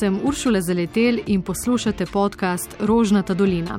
[0.00, 3.78] Sem Uršula Zaletel in poslušate podcast Rožnata dolina.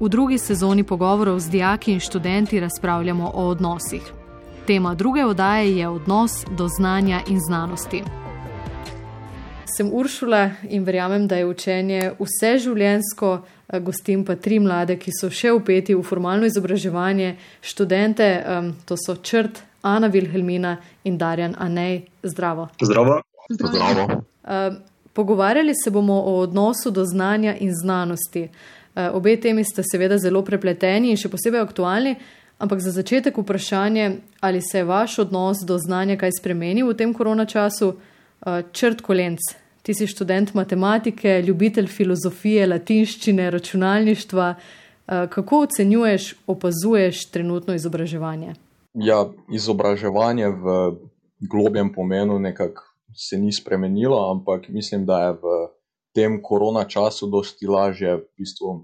[0.00, 4.02] V drugi sezoni pogovorov z dijaki in študenti razpravljamo o odnosih.
[4.66, 8.02] Tema druge oddaje je odnos do znanja in znanosti.
[9.76, 13.30] Sem Uršula in verjamem, da je učenje vse življensko,
[13.84, 18.28] gostim pa tri mlade, ki so še upeti v formalno izobraževanje, študente,
[18.88, 22.06] to so Črt, Ana Vilhelmina in Darjan Anej.
[22.24, 22.70] Zdravo.
[22.80, 23.18] Zdravo.
[23.50, 23.74] Zdravo.
[23.74, 24.22] Zdravo.
[25.12, 28.48] Pogovarjali se bomo o odnosu do znanja in znanosti.
[29.12, 32.16] Obe temi sta seveda zelo prepleteni in še posebej aktualni,
[32.58, 34.08] ampak za začetek vprašanje,
[34.40, 37.92] ali se je vaš odnos do znanja kaj spremenil v tem korona času?
[38.72, 39.40] Črt kolenc,
[39.86, 44.54] ti si študent matematike, ljubitelj filozofije, latinščine, računalništva.
[45.06, 48.56] Kako ocenjuješ, opazuješ trenutno izobraževanje?
[48.98, 49.20] Ja,
[49.54, 50.74] izobraževanje v
[51.52, 52.82] globjem pomenu nekako
[53.14, 55.54] se ni spremenilo, ampak mislim, da je v
[56.14, 58.74] tem korona času dosti lažje v bistvu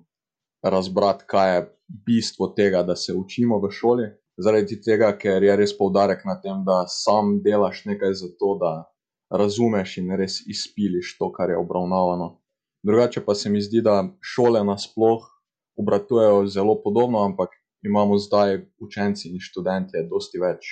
[0.62, 1.66] razbrati, kaj je
[2.06, 4.06] bistvo tega, da se učimo v šoli.
[4.38, 8.91] Zaradi tega, ker je res poudarek na tem, da sam delaš nekaj za to, da
[9.32, 12.38] razumeš in res izpiliš to, kar je obravnavano.
[12.82, 15.24] Drugače pa se mi zdi, da šole nasploh
[15.76, 17.48] obratujejo zelo podobno, ampak
[17.82, 20.66] imamo zdaj učenci in študenti dosti več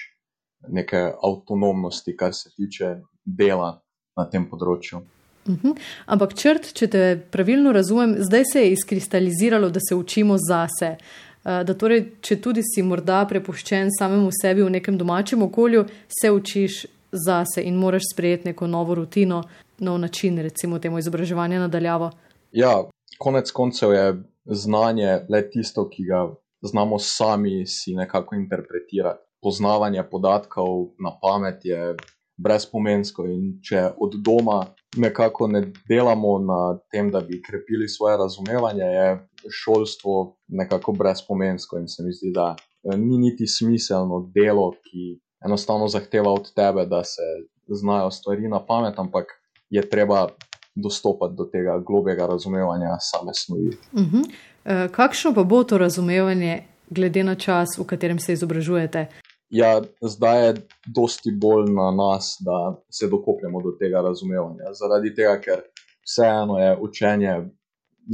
[0.69, 3.81] neke avtonomnosti, kar se tiče dela
[4.17, 5.01] na tem področju.
[5.49, 5.77] Uh -huh.
[6.07, 10.97] Ampak črt, če te pravilno razumem, zdaj se je izkristaliziralo, da se učimo zase.
[11.45, 15.87] Da torej, če tudi si morda prepuščen samemu sebi v nekem domačem okolju,
[16.21, 19.43] se učiš zase in moraš sprejeti neko novo rutino,
[19.79, 22.11] nov način, recimo, temu izobraževanja nadaljavo.
[22.53, 22.85] Ja,
[23.19, 29.21] konec koncev je znanje le tisto, ki ga znamo sami si nekako interpretirati.
[29.43, 30.67] Poznavanje podatkov
[30.99, 31.97] na pamet je
[32.37, 34.65] brezpomensko in če od doma
[34.97, 36.61] nekako ne delamo na
[36.93, 39.29] tem, da bi krepili svoje razumevanje, je
[39.63, 42.57] šolstvo nekako brezpomensko in se mi zdi, da
[42.97, 47.23] ni niti smiselno delo, ki enostavno zahteva od tebe, da se
[47.69, 49.25] znajo stvari na pamet, ampak
[49.71, 50.29] je treba
[50.75, 53.69] dostopati do tega globjega razumevanja same snovi.
[53.93, 54.25] Uh -huh.
[54.65, 59.07] e, kakšno pa bo to razumevanje, glede na čas, v katerem se izobražujete?
[59.51, 60.55] Ja, zdaj je
[60.87, 64.73] dosti bolj na nas, da se dokopljemo do tega razumevanja.
[64.73, 65.63] Zaradi tega, ker
[66.07, 67.51] vseeno je učenje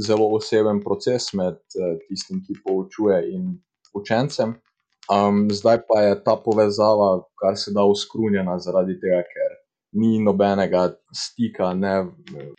[0.07, 3.61] zelo oseben proces med eh, tistim, ki poučuje in
[3.93, 4.55] učencem.
[5.07, 9.55] Um, zdaj pa je ta povezava, kar se da, uskrunjena zaradi tega, ker
[9.95, 12.05] ni nobenega stika, ne,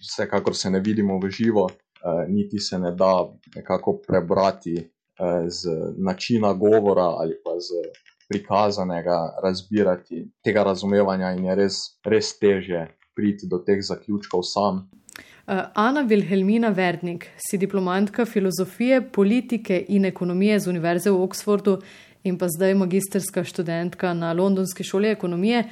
[0.00, 5.92] vsekakor se ne vidimo v živo, uh, niti se ne da nekako prebrati uh, z
[5.98, 7.84] načina govora ali pa z
[8.28, 14.86] prikazanega razbirati tega razumevanja, in je res, res teže priti do teh zaključkov sam.
[15.74, 21.78] Ana Vilhelmina Verdnik, si diplomantka filozofije, politike in ekonomije z Univerze v Oxfordu
[22.24, 25.64] in pa zdaj magistrska študentka na Londonski šoli ekonomije.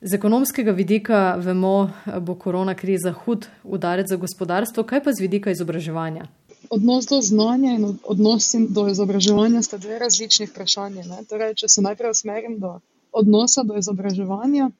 [0.00, 1.90] Z ekonomskega vidika vemo,
[2.20, 6.24] bo korona kriza hud udarec za gospodarstvo, kaj pa z vidika izobraževanja?
[6.70, 11.04] Odnos do znanja in odnos do izobraževanja sta dve različni vprašanji.
[11.28, 12.78] Torej, če se najprej usmerim do
[13.12, 14.70] odnosa do izobraževanja,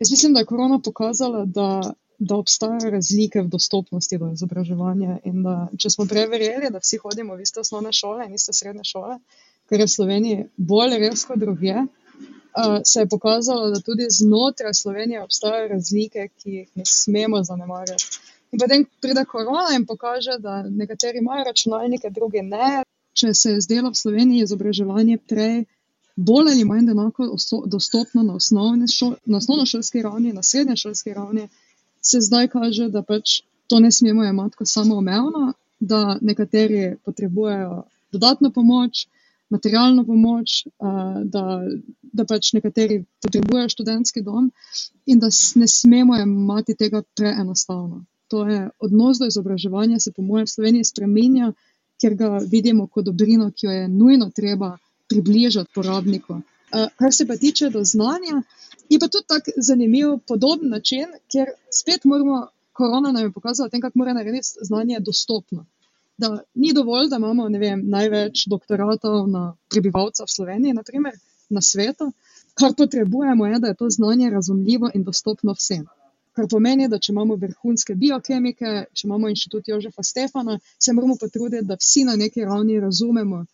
[0.00, 5.18] jaz mislim, da je korona pokazala, da, da obstajajo razlike v dostopnosti do izobraževanja.
[5.24, 8.56] In da, če smo prej verjeli, da vsi hodimo v iste osnovne šole in iste
[8.56, 9.18] srednje šole,
[9.68, 14.74] kar je v Sloveniji bolj res kot druge, uh, se je pokazalo, da tudi znotraj
[14.74, 18.20] Slovenije obstajajo razlike, ki jih ne smemo zanemarjati.
[18.52, 22.82] In potem pride korona in pokaže, da nekateri imajo računalnike, drugi ne.
[23.14, 25.64] Če se je zdelo v Sloveniji izobraževanje prej
[26.16, 27.26] bolj ali manj enako
[27.66, 31.48] dostopno na, šol, na osnovnošolski ravni, na srednješolski ravni,
[32.02, 37.82] se zdaj kaže, da pač to ne smemo imeti kot samoumevno, da nekateri potrebujejo
[38.12, 39.06] dodatno pomoč,
[39.54, 40.64] materialno pomoč,
[41.24, 41.44] da,
[42.02, 44.50] da pač nekateri potrebujejo študentski dom
[45.06, 45.30] in da
[45.60, 48.04] ne smemo imati tega preenostavno.
[48.32, 51.52] To je odnos do izobraževanja, se po mojem Sloveniji spremenja,
[52.00, 54.72] ker ga vidimo kot dobrino, ki jo je nujno treba
[55.12, 56.40] približati porabniku.
[56.98, 58.40] Kar se pa tiče do znanja,
[58.90, 64.02] je pa tudi tako zanimiv, podoben način, ker spet moramo, korona nam je pokazala, kako
[64.02, 65.66] mora narediti znanje dostopno
[66.16, 71.16] da ni dovolj, da imamo vem, največ doktoratov na prebivalca v Sloveniji, naprimer,
[71.50, 72.12] na svetu.
[72.54, 75.86] Kar potrebujemo, je, da je to znanje razumljivo in dostopno vsem.
[76.34, 81.66] Kar pomeni, da če imamo vrhunske biokemike, če imamo inštitut Jožefa Stefana, se moramo potruditi,
[81.66, 83.44] da vsi na neki ravni razumemo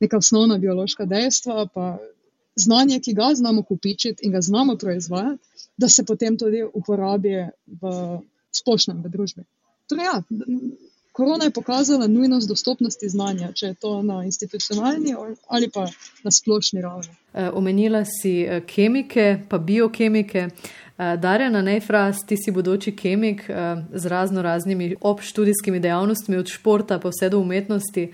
[0.00, 1.98] neka osnovna biološka dejstva, pa
[2.58, 7.34] znanje, ki ga znamo kupičiti in ga znamo proizvajati, da se potem tudi uporabi
[7.66, 7.92] v
[8.54, 9.44] splošnem v družbi.
[9.90, 10.22] Torej, ja,
[11.18, 15.16] korona je pokazala nujnost dostopnosti znanja, če je to na institucionalni
[15.48, 15.88] ali pa
[16.22, 17.10] na splošni ravni.
[17.34, 20.44] E, omenila si e, kemike, pa biokemike.
[20.46, 23.42] E, Darjana Nefras, ti si bodoči kemik
[23.94, 28.12] z razno raznimi obštudijskimi dejavnostmi, od športa pa vse do umetnosti.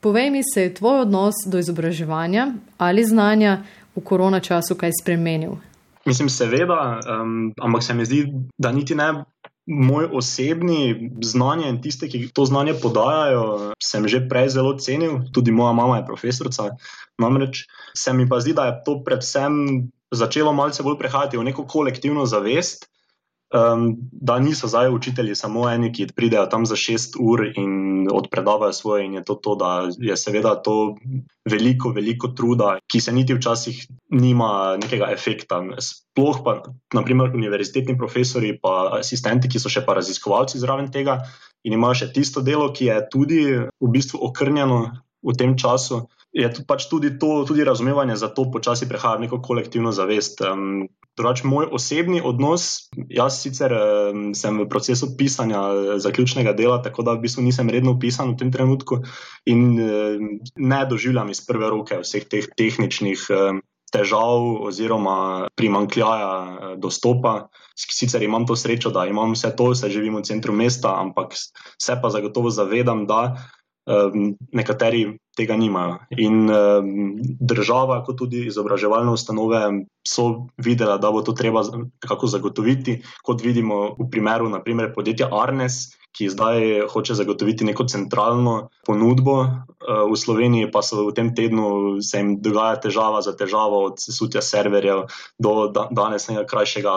[0.00, 3.58] Povej mi, se je tvoj odnos do izobraževanja ali znanja
[3.96, 5.60] v korona času kaj spremenil?
[6.06, 8.24] Mislim, seveda, um, ampak se mi zdi,
[8.58, 9.12] da niti ne
[9.66, 15.50] moj osebni znanje in tiste, ki to znanje podajajo, sem že prej zelo cenil, tudi
[15.50, 16.70] moja mama je profesorica.
[17.18, 17.66] Namreč
[17.96, 22.26] se mi pa zdi, da je to predvsem začelo malce bolj prehajati v neko kolektivno
[22.26, 22.86] zavest,
[23.56, 28.72] um, da niso zdaj učitelji samo eni, ki pridejo tam za šest ur in odpredavajo
[28.72, 30.96] svoje, in je to to, da je seveda to
[31.50, 35.62] veliko, veliko truda, ki se niti včasih nima nekega efekta.
[35.80, 36.60] Sploh pa,
[36.94, 41.22] naprimer, univerzitetni profesori, pa asistenti, ki so še pa raziskovalci zraven tega
[41.64, 44.80] in imajo še tisto delo, ki je tudi v bistvu okrnjeno
[45.26, 46.06] v tem času.
[46.36, 50.44] Je pač tudi to, tudi razumevanje za to, počasi prehaja v neko kolektivno zavest.
[50.44, 50.84] Um,
[51.16, 57.06] Drugač, moj osebni odnos, jaz sicer um, sem v procesu pisanja eh, zaključnega dela, tako
[57.08, 59.00] da v bistvu nisem redno pisan v tem trenutku
[59.48, 60.26] in um,
[60.60, 67.48] ne doživljam iz prve roke vseh teh tehničnih um, težav oziroma primankljaja uh, dostopa.
[67.72, 71.96] Sicer imam to srečo, da imam vse to, vse živim v centru mesta, ampak se
[71.96, 73.40] pa zagotovo zavedam, da
[73.86, 75.06] um, nekateri
[75.36, 75.98] tega nimajo.
[76.18, 76.90] In um,
[77.40, 79.62] država, kot tudi izobraževalne ustanove,
[80.06, 85.96] so videla, da bo to treba nekako zagotoviti, kot vidimo v primeru naprimer, podjetja Arnes,
[86.16, 89.36] ki zdaj hoče zagotoviti neko centralno ponudbo.
[89.44, 94.00] Eh, v Sloveniji pa so v tem tednu se jim dogaja težava za težavo, od
[94.00, 95.04] sesutja serverjev
[95.38, 96.94] do danes nekaj krajšega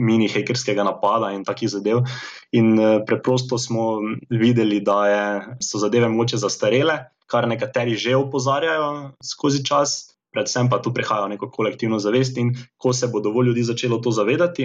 [0.00, 2.06] mini-hekerskega napada in takih zadev.
[2.52, 5.24] In eh, preprosto smo videli, da je,
[5.60, 10.08] so zadeve moče zastarele, kar nekateri že opozarjajo skozi čas.
[10.32, 14.08] Predvsem pa tu prihaja neko kolektivno zavest, in ko se bo dovolj ljudi začelo to
[14.16, 14.64] zavedati,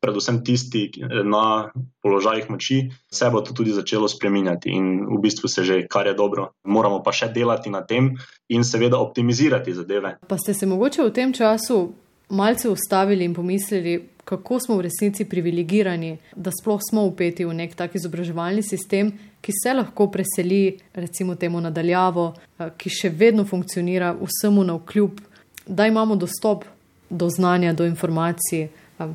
[0.00, 0.90] predvsem tisti
[1.24, 1.70] na
[2.02, 6.14] položajih moči, se bo to tudi začelo spreminjati in v bistvu se že, kar je
[6.14, 6.52] dobro.
[6.64, 8.14] Moramo pa še delati na tem
[8.48, 10.18] in seveda optimizirati zadeve.
[10.28, 11.92] Pa ste se mogoče v tem času
[12.28, 17.74] malce ustavili in pomislili, kako smo v resnici privilegirani, da sploh smo upeti v nek
[17.74, 22.32] tak izobraževalni sistem, ki se lahko preseli, recimo temu nadaljavo,
[22.76, 25.20] ki še vedno funkcionira vsemu na vkljub,
[25.66, 26.64] da imamo dostop
[27.10, 28.66] do znanja, do informacij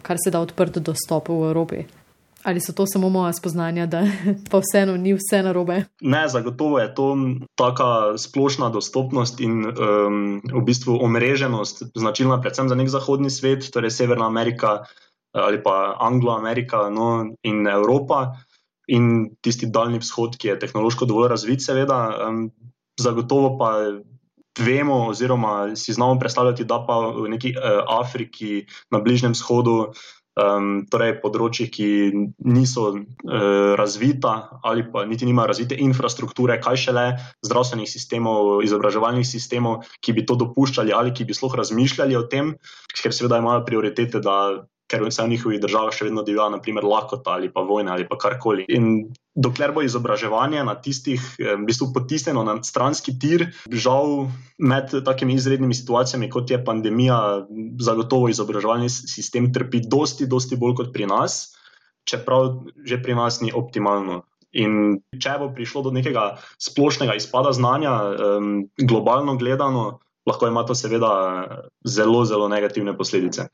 [0.01, 1.83] kar se da odprt dostop v Evropi.
[2.43, 4.01] Ali so to samo moja spoznanja, da
[4.51, 5.83] pa vseeno ni vse narobe?
[6.01, 7.17] Ne, zagotovo je to
[7.55, 13.93] taka splošna dostopnost in um, v bistvu omreženost, značilna predvsem za nek zahodni svet, torej
[13.93, 14.81] Severna Amerika
[15.31, 18.35] ali pa Anglo-Amerika no, in Evropa
[18.91, 21.99] in tisti daljni vzhod, ki je tehnološko dovolj razvit, seveda.
[22.27, 22.49] Um,
[22.99, 23.69] zagotovo pa
[24.59, 29.91] vemo, oziroma si znamo predstavljati, da pa v neki uh, Afriki, na Bližnjem vzhodu,
[30.39, 31.87] um, torej področji, ki
[32.47, 34.33] niso uh, razvita
[34.67, 37.05] ali pa niti nimajo razvite infrastrukture, kaj šele
[37.45, 42.55] zdravstvenih sistemov, izobraževalnih sistemov, ki bi to dopuščali ali ki bi sploh razmišljali o tem,
[42.95, 47.37] ker seveda imajo prioritete, da ker vse v njihovih državah še vedno divja, naprimer, lakota
[47.37, 48.67] ali pa vojna ali pa karkoli.
[48.75, 54.91] In dokler bo izobraževanje na tistih, eh, v bistvu potisnjeno na stranski tir, žal med
[55.05, 57.47] takimi izrednimi situacijami, kot je pandemija,
[57.79, 61.55] zagotovo izobraževalni sistem trpi dosti, dosti bolj kot pri nas,
[62.03, 64.23] čeprav že pri nas ni optimalno.
[64.51, 70.75] In če bo prišlo do nekega splošnega izpada znanja, um, globalno gledano, lahko ima to
[70.75, 71.11] seveda
[71.85, 73.45] zelo, zelo negativne posledice.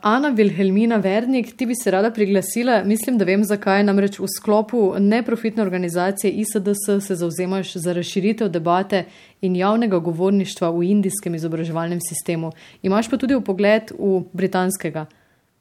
[0.00, 4.94] Ana Vilhelmina Vernik, ti bi se rada priglasila, mislim, da vem zakaj, namreč v sklopu
[4.98, 9.04] neprofitne organizacije ISDS se zauzemaš za razširitev debate
[9.40, 12.52] in javnega govorništva v indijskem izobraževalnem sistemu.
[12.82, 15.06] Imaš pa tudi v pogled v britanskega.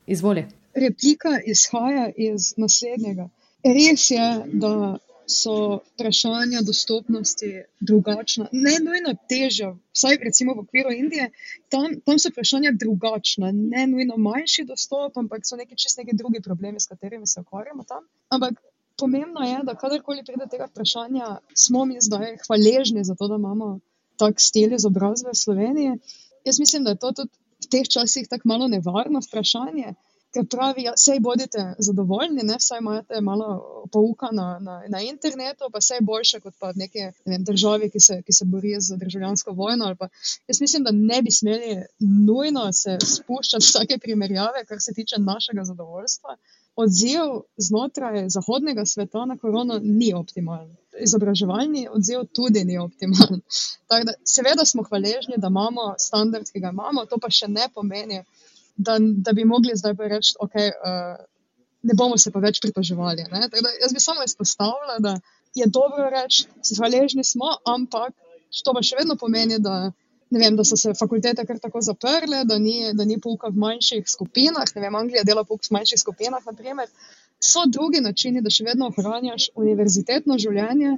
[0.07, 0.45] Izvoli.
[0.75, 3.29] Replika izhaja iz naslednjega.
[3.63, 4.97] Res je, da
[5.31, 11.29] so vprašanja dostopnosti drugačna, ne nujno težja, vsaj recimo v okviru Indije,
[11.69, 16.41] tam, tam so vprašanja drugačna, ne nujno manjši dostop, ampak so neki čist neki drugi
[16.43, 18.03] problemi, s katerimi se ukvarjamo tam.
[18.29, 18.59] Ampak
[18.99, 23.79] pomembno je, da kadarkoli pride tega vprašanja, smo mi zdaj hvaležni za to, da imamo
[24.21, 25.97] tak stil izobrazbe v Sloveniji.
[26.45, 29.93] Jaz mislim, da je to tudi v teh časih tako malo nevarno vprašanje.
[30.33, 33.47] Ker pravi, da ja, sej bodite zadovoljni, ne, vsaj imate malo
[33.91, 37.99] pouka na, na, na internetu, pa vse boljše kot pa neke ne vem, države, ki
[37.99, 39.91] se, ki se borijo z državljansko vojno.
[39.99, 40.07] Pa,
[40.47, 45.63] jaz mislim, da ne bi smeli nujno se spuščati vsake primerjave, kar se tiče našega
[45.67, 46.37] zadovoljstva.
[46.75, 50.75] Odziv znotraj zahodnega sveta na korono ni optimalen.
[51.03, 53.41] Izobraževalni odziv tudi ni optimalen.
[53.89, 58.21] Da, seveda smo hvaležni, da imamo standard, ki ga imamo, to pa še ne pomeni,
[58.75, 61.25] da, da bi mogli zdaj pa reči, da okay, uh,
[61.81, 63.25] ne bomo se pa več pritoževali.
[63.81, 65.15] Jaz bi samo izpostavila, da
[65.55, 68.13] je dobro reči, da hvaležni smo, ampak
[68.63, 69.91] to pa še vedno pomeni, da,
[70.31, 74.07] vem, da so se fakultete kar tako zaprle, da ni, da ni pouka v manjših
[74.07, 74.75] skupinah.
[74.75, 76.43] Ne vem, Anglija dela pouk v manjših skupinah.
[76.47, 76.91] Naprimer.
[77.41, 80.97] So drugi načini, da še vedno ohranjaš univerzitetno življenje,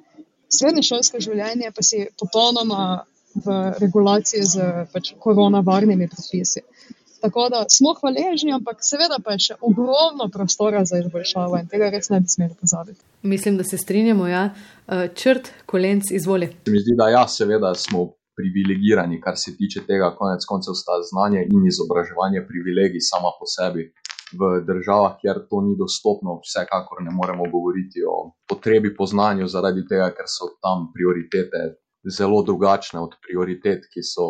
[0.51, 6.61] srednje šolsko življenje, pa si popolnoma v regulaciji z pač, koronavarnimi predpisi.
[7.23, 11.87] Tako da smo hvaležni, ampak seveda pa je še ogromno prostora za izboljšavo in tega
[11.93, 12.99] res ne bi smeli pozabiti.
[13.33, 14.27] Mislim, da se strinjamo.
[14.27, 14.43] Ja.
[14.87, 16.51] Eh, črt, kolenc, izvoli.
[16.65, 18.03] Se mi zdi, da ja, seveda smo
[18.35, 23.87] privilegirani, kar se tiče tega, konec koncev sta znanje in izobraževanje privilegij sama po sebi.
[24.39, 29.87] V državah, kjer to ni dostopno, vsekakor ne moremo govoriti o potrebi po znanju, zaradi
[29.87, 31.67] tega, ker so tam prioritete
[32.17, 34.25] zelo drugačne od prioritet, ki so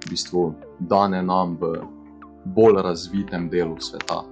[0.00, 0.48] v bistvu
[0.80, 1.76] dane nam v
[2.44, 4.22] bolj razvitem delu sveta.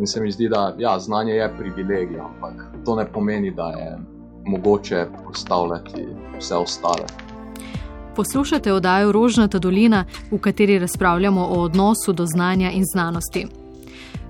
[0.00, 3.98] In se mi zdi, da ja, znanje je privilegij, ampak to ne pomeni, da je
[4.44, 6.06] mogoče postavljati
[6.38, 7.06] vse ostale.
[8.16, 13.46] Poslušate oddajo Rožnata dolina, v kateri razpravljamo o odnosu do znanja in znanosti.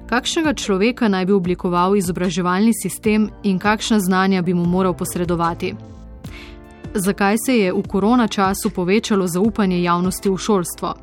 [0.06, 5.74] Kakšnega človeka naj bi oblikoval izobraževalni sistem in kakšna znanja bi mu moral posredovati?
[6.94, 10.94] Zakaj se je v korona času povečalo zaupanje javnosti v šolstvo?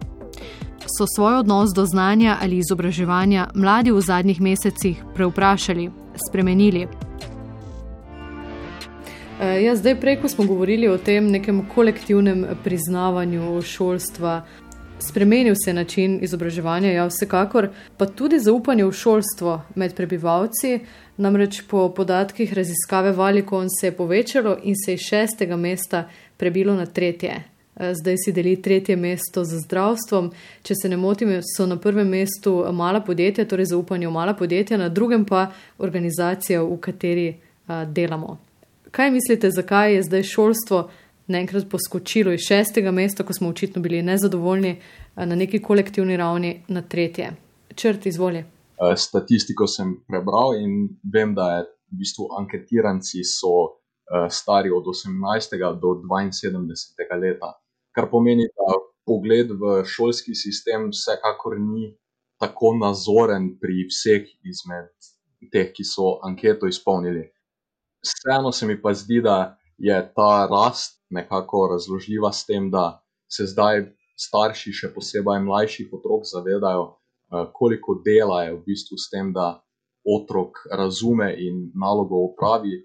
[0.98, 5.90] So svoj odnos do znanja ali izobraževanja mladi v zadnjih mesecih preuprašali,
[6.30, 6.88] spremenili.
[9.42, 14.44] E, ja, zdaj, prej, ko smo govorili o tem nekem kolektivnem priznavanju šolstva,
[15.00, 20.80] spremenil se je način izobraževanja, ja, vsekakor, pa tudi zaupanje v šolstvo med prebivalci.
[21.18, 26.08] Namreč po podatkih raziskave Valikon se je povečalo in se je iz šestega mesta
[26.38, 27.53] prebilo na tretje.
[27.75, 30.30] Eh, zdaj si deli tretje mesto z zdravstvom.
[30.62, 34.77] Če se ne motim, so na prvem mestu mala podjetja, torej zaupanje v mala podjetja,
[34.77, 38.38] na drugem pa organizacija, v kateri uh, delamo.
[38.94, 40.84] Kaj mislite, zakaj je zdaj šolstvo
[41.34, 44.75] naenkrat poskočilo iz šestega mesta, ko smo očitno bili nezadovoljni,
[45.15, 47.32] uh, na neki kolektivni ravni na tretje?
[47.75, 48.44] Črt, izvoli.
[48.98, 53.80] Statistiko sem prebral in vem, da je v bistvu anketiranci so.
[54.30, 55.56] Stari od 18.
[55.82, 57.22] do 72.
[57.22, 57.53] leta
[57.96, 61.94] kar pomeni, da pogled v šolski sistem vsekakor ni
[62.42, 64.92] tako nazoren pri vseh izmed
[65.52, 67.28] teh, ki so anketo izpolnili.
[68.04, 73.48] Vseeno se mi pa zdi, da je ta rast nekako razložljiva s tem, da se
[73.48, 73.86] zdaj
[74.20, 79.64] starši, še posebej mlajših otrok, zavedajo, eh, koliko dela je v bistvu s tem, da
[80.04, 82.82] otrok razume in nalogo upravi,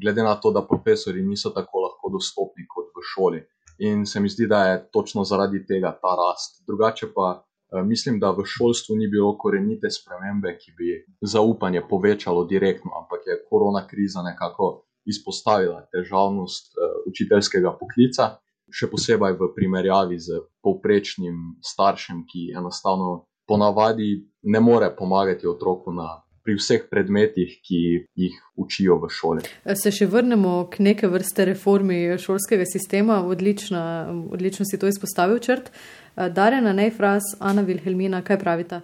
[0.00, 3.40] glede na to, da profesori niso tako lahko dostopni kot v šoli.
[3.78, 6.64] In se mi zdi, da je točno zaradi tega ta rast.
[6.66, 12.44] Drugače pa eh, mislim, da v šolstvu ni bilo korenite spremembe, ki bi zaupanje povečalo
[12.44, 18.36] direktno, ampak je korona kriza nekako izpostavila težavnost eh, učiteljskega poklica,
[18.72, 26.25] še posebej v primerjavi z povprečnim staršem, ki enostavno ponavadi ne more pomagati otroku na
[26.46, 27.80] pri vseh predmetih, ki
[28.14, 29.44] jih učijo v šoli.
[29.74, 33.82] Se še vrnemo k neke vrste reformi šolskega sistema, odlično,
[34.30, 35.72] odlično si to izpostavil, črt.
[36.14, 38.80] Darjena Neifras, Ana Vilhelmina, kaj pravita?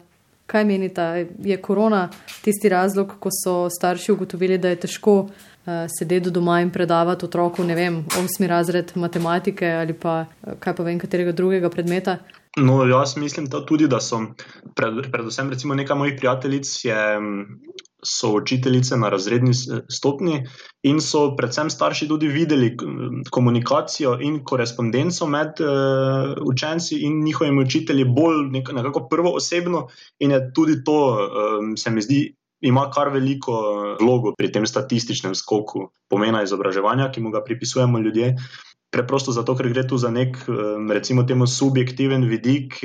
[0.50, 1.06] Kaj menita?
[1.22, 2.08] Je korona
[2.42, 5.32] tisti razlog, ko so starši ugotovili, da je težko uh,
[5.98, 10.24] sedeti doma in predavati otroku, ne vem, osmi razred matematike ali pa
[10.58, 12.18] kaj pa vem, katerega drugega predmeta?
[12.56, 14.18] No, jaz mislim da tudi, da so,
[14.76, 16.96] pred, predvsem, recimo, nekaj mojih prijateljic je,
[18.04, 19.52] so učiteljice na razredni
[19.90, 20.42] stopni
[20.82, 22.76] in so predvsem starši tudi videli
[23.30, 29.86] komunikacijo in korespondenco med uh, učenci in njihovimi učitelji bolj nek, nekako prvo osebno
[30.18, 30.98] in je tudi to,
[31.60, 32.22] um, se mi zdi.
[32.62, 33.52] Ima kar veliko
[34.00, 35.80] vlogo pri tem statističnem skoku
[36.10, 38.28] pomena izobraževanja, ki mu ga pripisujemo ljudje.
[38.28, 40.36] Uh, Preprosto zato, ker gre tu za nek,
[40.92, 42.76] recimo, temu subjektiven vidik.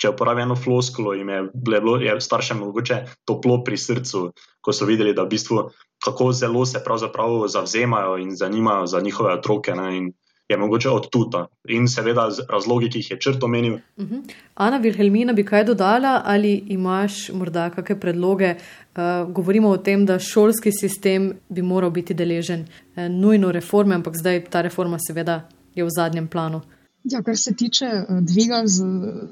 [0.00, 4.30] Če uporabim eno floskulo, jim je bilo je staršem mogoče toplo pri srcu,
[4.64, 5.66] ko so videli, da v bistvu
[6.00, 9.76] kako zelo se pravzaprav zavzemajo in zanimajo za njihove otroke.
[9.76, 10.08] Ne, in
[10.48, 13.78] je mogoče od tuta in seveda razlogi, ki jih je črt omenil.
[13.96, 14.14] Uh mhm.
[14.14, 14.34] -huh.
[14.54, 18.54] Ana Vilhelmina bi kaj dodala ali imaš morda kakšne predloge?
[18.54, 24.16] Uh, govorimo o tem, da šolski sistem bi moral biti deležen uh, nujno reforme, ampak
[24.16, 26.60] zdaj ta reforma seveda je v zadnjem planu.
[27.04, 28.62] Ja, kar se tiče uh, dviga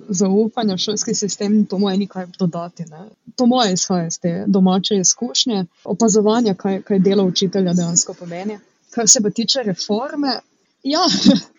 [0.08, 2.82] zaupanja v šolski sistem, to moje nekaj dodati.
[2.82, 3.08] Ne?
[3.36, 8.58] To moje izhaja iz te domače izkušnje, opazovanja, kaj, kaj delo učitelja dejansko pomeni.
[8.90, 10.40] Kar se pa tiče reforme,
[10.84, 11.02] Ja,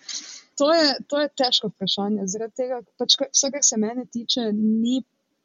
[0.60, 2.28] to je, to je težko vprašanje.
[2.32, 5.02] Zaradi tega, pač, vse, kar se mene tiče, ni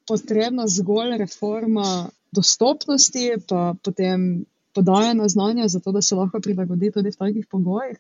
[0.08, 4.44] potrebna zgolj reforma dostopnosti, pa potem
[4.74, 7.98] podajanja znanja, zato da se lahko prilagodi tudi v takih pogojih.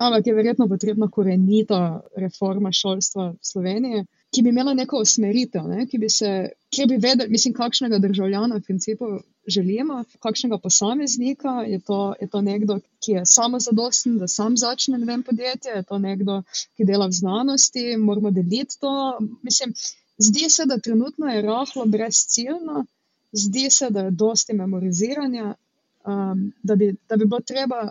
[0.00, 5.86] Ampak je verjetno potrebna korenita reforma šolstva v Sloveniji ki bi imela neko usmeritev, ne?
[5.90, 6.30] ki bi se,
[6.70, 9.10] ki bi vedela, mislim, kakšnega državljana v principu
[9.46, 11.48] želimo, kakšnega posameznika.
[11.48, 15.82] Je to, je to nekdo, ki je samozadosten, da sam začne ne vem podjetje, je
[15.82, 16.42] to nekdo,
[16.76, 19.18] ki dela v znanosti, moramo deliti to.
[19.42, 19.74] Mislim,
[20.18, 22.84] zdi se, da trenutno je rahlo brezciljno,
[23.32, 25.54] zdi se, da je dosti memoriziranja,
[26.06, 27.90] um, da, bi, da bi bilo treba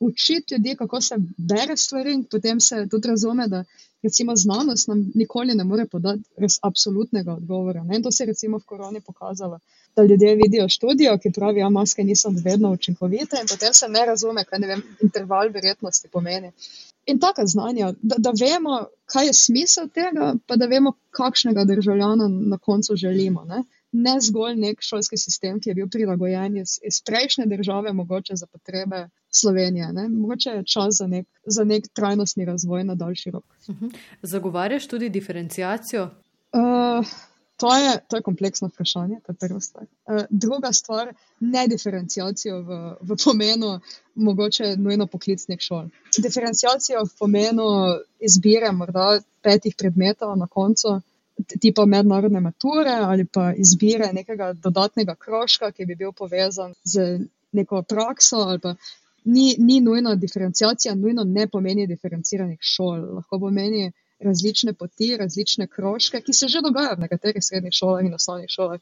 [0.00, 3.64] učiti ljudi, kako se bere stvari, in potem se tudi razume, da
[4.02, 7.84] recimo znanost nam nikoli ne more podati res absolutnega odgovora.
[7.84, 7.96] Ne?
[7.96, 9.58] In to se je recimo v koroni pokazalo,
[9.96, 13.88] da ljudje vidijo študijo, ki pravi, da ja, maske niso vedno učinkovite, in potem se
[13.88, 16.52] ne razume, kaj ne vem, interval verjetnosti pomeni.
[17.06, 22.28] In taka znanja, da, da vemo, kaj je smisel tega, pa da vemo, kakšnega državljana
[22.28, 23.44] na koncu želimo.
[23.44, 23.62] Ne?
[23.92, 28.46] Ne zgolj nek šolski sistem, ki je bil prilagojen iz, iz prejšnje države, mogoče za
[28.46, 29.92] potrebe Slovenije.
[29.92, 30.08] Ne?
[30.08, 33.44] Mogoče je čas za nek, za nek trajnostni razvoj na daljši rok.
[33.70, 33.86] Mhm.
[34.22, 36.10] Zagovarjaš tudi diferencijacijo?
[36.52, 37.06] Uh,
[37.56, 39.84] to, je, to je kompleksno vprašanje, to je prva stvar.
[39.84, 43.80] Uh, druga stvar, ne diferencijacijo v, v pomenu
[44.14, 45.88] mogoče nujno poklicnih šol.
[46.18, 47.66] Diferencijacijo v pomenu
[48.20, 51.00] izbire morda petih predmetov na koncu
[51.60, 57.18] tipa mednarodne mature ali pa izbire nekega dodatnega krožka, ki bi bil povezan z
[57.52, 58.58] neko prakso.
[59.24, 63.00] Ni, ni nujno diferencijacija, nujno ne pomeni diferenciranih šol.
[63.18, 68.14] Lahko pomeni različne poti, različne krožke, ki se že dogajajo v nekaterih srednjih šolah in
[68.14, 68.80] osnovnih šolah.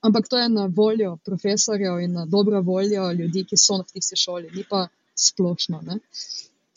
[0.00, 4.16] Ampak to je na voljo profesorjev in na dobro voljo ljudi, ki so v tisti
[4.16, 5.82] šoli, ni pa splošno.
[5.82, 5.98] Ne?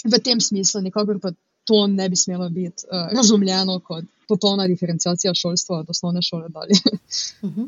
[0.04, 1.32] V tem smislu, nikakor pa
[1.64, 6.76] to ne bi smelo biti uh, razumljeno kot popolna diferencijacija šolstva od osnovne šole dalje.
[7.44, 7.68] uh -huh.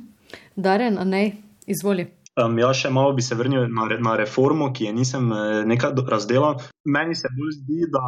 [0.56, 2.08] Daren, a ne, izvoli.
[2.46, 5.94] Um, ja, še malo bi se vrnil na, na reformo, ki je nisem eh, nekaj
[6.08, 6.58] razdelal.
[6.84, 8.02] Meni se bolj zdi, da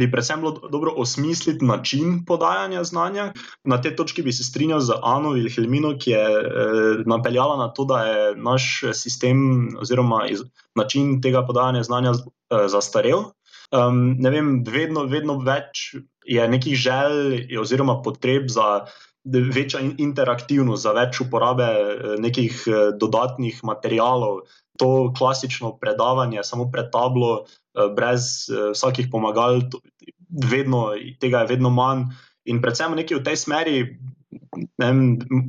[0.00, 3.32] bi predvsem bilo dobro osmisliti način podajanja znanja.
[3.64, 7.84] Na tej točki bi se strinjal z Ano Vilhelmino, ki je eh, napeljala na to,
[7.84, 9.42] da je naš sistem
[9.80, 10.40] oziroma iz,
[10.74, 13.28] način tega podajanja znanja eh, zastarel.
[13.70, 15.92] Um, ne vem, vedno, vedno več
[16.26, 18.86] je nekih želj oziroma potreb za
[19.24, 24.42] večjo interaktivnost, za več uporabe eh, nekih eh, dodatnih materialov.
[24.80, 29.62] To klasično predavanje, samo pred tablo, eh, brez vsakih pomagal,
[30.30, 32.08] vedno, tega je vedno manj.
[32.48, 33.76] In predvsem nekaj v tej smeri,
[34.78, 34.90] ne,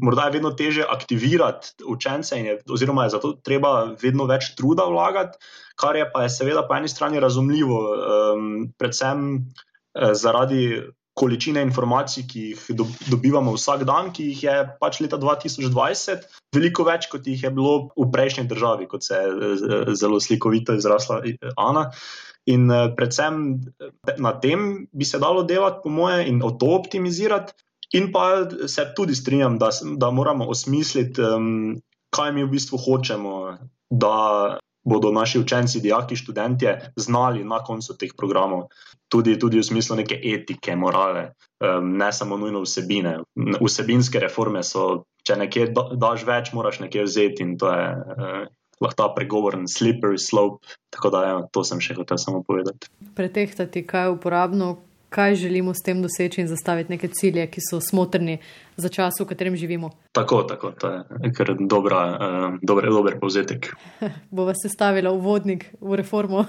[0.01, 5.37] morda je vedno teže aktivirati učence, je, oziroma je zato treba vedno več truda vlagati
[5.81, 10.81] kar je pa je seveda po eni strani razumljivo, um, predvsem uh, zaradi
[11.17, 16.85] količine informacij, ki jih do, dobivamo vsak dan, ki jih je pač leta 2020 veliko
[16.87, 21.19] več, kot jih je bilo v prejšnji državi, kot se je zelo slikovito izrasla
[21.57, 21.89] Ana.
[22.49, 23.59] In uh, predvsem
[24.17, 27.53] na tem bi se dalo delati, po moje, in to optimizirati.
[27.97, 31.79] In pa se tudi strinjam, da, da moramo osmisliti, um,
[32.15, 33.57] kaj mi v bistvu hočemo,
[33.89, 34.15] da
[34.83, 38.63] bodo naši učenci, dijaki, študenti znali na koncu teh programov,
[39.09, 41.33] tudi, tudi v smislu neke etike, morale,
[41.81, 43.19] ne samo nujno vsebine.
[43.61, 48.45] Vsebinske reforme so, če nekje daš več, moraš nekje vzeti in to je eh,
[48.81, 50.65] lahko ta pregovoren slippery slope.
[50.89, 52.89] Tako da, ja, to sem še hotel samo povedati.
[53.15, 54.71] Pretehtati, kaj je uporabno,
[55.11, 58.37] kaj želimo s tem doseči in zastaviti neke cilje, ki so smotrni
[58.77, 59.89] za čas, v katerem živimo.
[60.11, 63.73] Tako, tako, to je kar dobra, uh, dober, dober povzetek.
[64.37, 66.45] Bova se stavila v vodnik v reformo.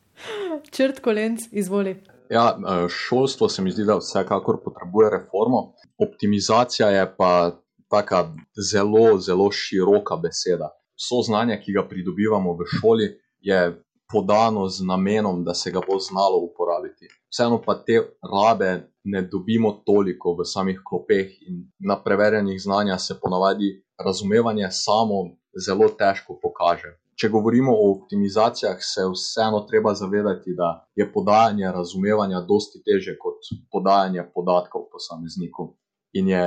[0.76, 1.96] Črt kolenc, izvoli.
[2.30, 5.72] Ja, eh, šolstvo se mi zdi, da vsekakor potrebuje reformo.
[5.98, 7.56] Optimizacija je pa
[7.88, 8.26] tako
[8.72, 10.68] zelo, zelo široka beseda.
[10.96, 13.08] Vso znanje, ki ga pridobivamo v šoli,
[13.40, 17.08] je podano z namenom, da se ga bo znalo uporabiti.
[17.30, 23.18] Vseeno pa te rabe ne dobimo toliko v samih klopeh in na preverjenih znanjah se
[23.20, 25.24] ponavadi razumevanje samo
[25.66, 26.96] zelo težko pokaže.
[27.16, 33.48] če govorimo o optimizacijah, se vseeno treba zavedati, da je podajanje razumevanja dosti teže kot
[33.72, 35.70] podajanje podatkov posamezniku.
[36.12, 36.42] In je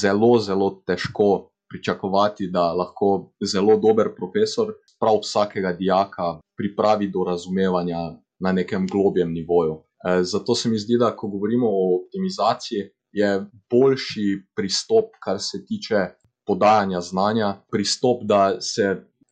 [0.00, 1.28] zelo, zelo težko
[1.70, 8.00] pričakovati, da lahko zelo dober profesor prav vsakega dijaka pripravi do razumevanja
[8.40, 9.74] na nekem globjem nivoju.
[10.06, 15.64] E, zato se mi zdi, da ko govorimo o optimizaciji, je boljši pristop, kar se
[15.66, 16.06] tiče
[16.46, 18.86] podajanja znanja, pristop, da se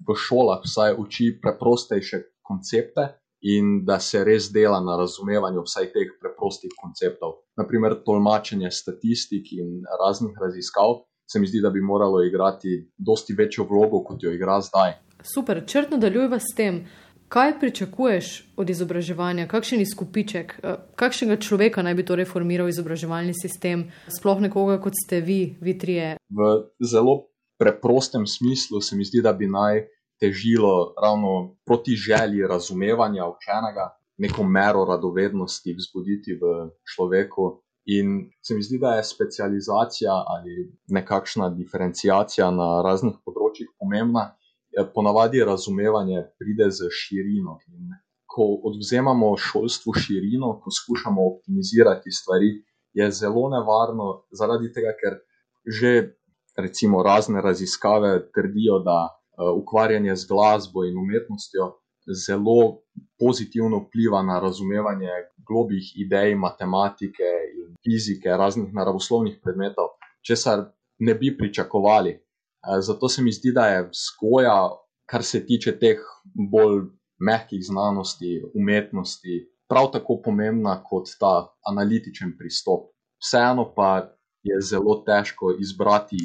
[0.09, 3.06] v šolah vsaj uči preprostejše koncepte
[3.40, 7.40] in da se res dela na razumevanju vsaj teh preprostih konceptov.
[7.56, 13.64] Naprimer, tolmačenje statistik in raznih raziskav se mi zdi, da bi moralo igrati dosti večjo
[13.70, 14.98] vlogo, kot jo igra zdaj.
[15.22, 16.85] Super, črtno nadaljujva s tem.
[17.30, 23.92] Kaj pričakuješ od izobraževanja, kakšen izkupiček, eh, kakšnega človeka naj bi torej formiral izobraževalni sistem,
[24.18, 26.16] sploh nekoga kot ste vi, vi trije?
[26.28, 26.48] V
[26.83, 29.85] zelo preprostem smislu se mi zdi, da bi naj
[30.20, 33.87] težilo ravno proti želji razumevanja učenega,
[34.18, 37.62] neko mero radovednosti vzbuditi v človeku.
[37.85, 44.35] In se mi zdi, da je specializacija ali nekakšna diferencijacija na raznih področjih pomembna.
[44.94, 47.59] Ponavadi razumevanje pride z širino.
[47.68, 47.90] In
[48.30, 52.50] ko odvzemamo šolstvu širino, ko skušamo optimizirati stvari,
[52.92, 55.18] je zelo nevarno, zaradi tega, ker
[55.66, 55.92] že
[56.56, 61.72] recimo razne raziskave trdijo, da uh, ukvarjanje z glasbo in umetnostjo
[62.26, 62.83] zelo
[63.18, 65.11] pozitivno vpliva na razumevanje
[65.48, 67.28] globih idej, matematike
[67.61, 69.94] in fizike, raznih naravoslovnih predmetov,
[70.26, 70.64] česar
[70.98, 72.18] ne bi pričakovali.
[72.61, 74.57] Uh, zato se mi zdi, da je vzgoja,
[75.09, 75.99] kar se tiče teh
[76.53, 76.85] bolj
[77.20, 82.90] mehkih znanosti, umetnosti, prav tako pomembna kot ta analitičen pristop.
[83.20, 84.11] Vseeno pa
[84.42, 86.20] je zelo težko izbrati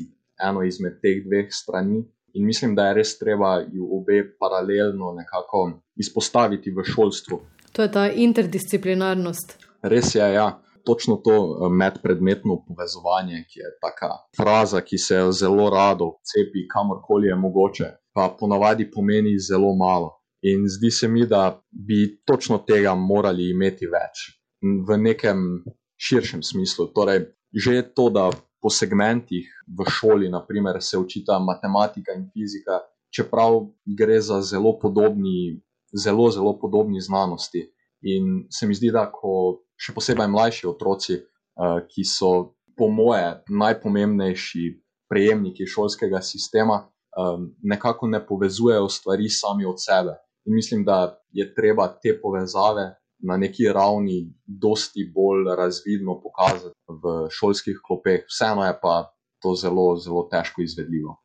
[0.49, 2.03] eno izmed teh dveh strani.
[2.33, 7.39] In mislim, da je res treba ju obe paralelno nekako izpostaviti v šolstvu.
[7.71, 9.57] To je ta interdisciplinarnost.
[9.83, 10.49] Res je, ja.
[10.85, 16.67] Točno to eh, medpredmetno povezovanje, ki je taka fraza, ki se jo zelo rado cepi,
[16.71, 20.11] kamorkoli je mogoče, pa ponavadi pomeni zelo malo.
[20.45, 24.27] In zdi se mi, da bi točno tega morali imeti več
[24.61, 25.63] v nekem
[25.97, 26.91] širšem smislu.
[26.93, 28.29] Torej, že to, da
[28.61, 32.81] po segmentih v šoli, naprimer, se učita matematika in fizika,
[33.13, 35.61] čeprav gre za zelo podobni,
[35.93, 37.71] zelo, zelo podobni znanosti.
[38.01, 43.39] In se mi zdi, da ko še posebej mlajši otroci, uh, ki so, po moje,
[43.49, 44.65] najpomembnejši
[45.09, 46.81] prejemniki šolskega sistema,
[47.15, 50.17] um, nekako ne povezujejo stvari sami od sebe.
[50.45, 57.29] In mislim, da je treba te povezave na neki ravni dosti bolj razvidno pokazati v
[57.31, 59.11] šolskih klopeh, vseeno je pa
[59.41, 61.17] to zelo, zelo težko izvedljivo.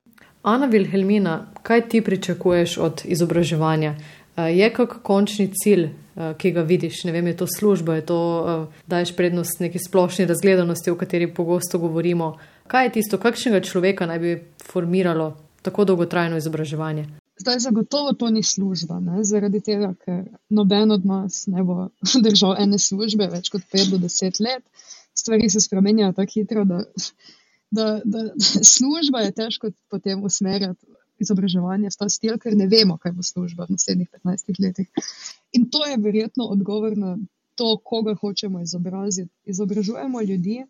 [0.43, 3.95] Ana Vilhelmina, kaj ti pričakuješ od izobraževanja?
[4.41, 7.05] Eh, je kak končni cilj, eh, ki ga vidiš?
[7.05, 11.35] Ne vem, je to služba, je to, eh, daješ prednost neki splošni razgledanosti, o kateri
[11.35, 12.37] pogosto govorimo.
[12.67, 17.07] Kaj je tisto, kakšnega človeka naj bi formiralo tako dolgotrajno izobraževanje?
[17.41, 19.25] Zdaj, zagotovo to ni služba, ne?
[19.25, 21.89] zaradi tega, ker noben od nas ne bo
[22.27, 24.63] držal ene službe več kot 5 do 10 let.
[25.15, 26.85] Stvari se spremenjajo tako hitro, da,
[27.71, 30.87] da, da, da služba je težko potem usmerjati
[31.21, 34.89] izobraževanje v ta stil, ker ne vemo, kaj bo služba v naslednjih 15 letih.
[35.53, 37.17] In to je verjetno odgovor na
[37.55, 39.31] to, koga hočemo izobraziti.
[39.45, 40.63] Izobražujemo ljudi,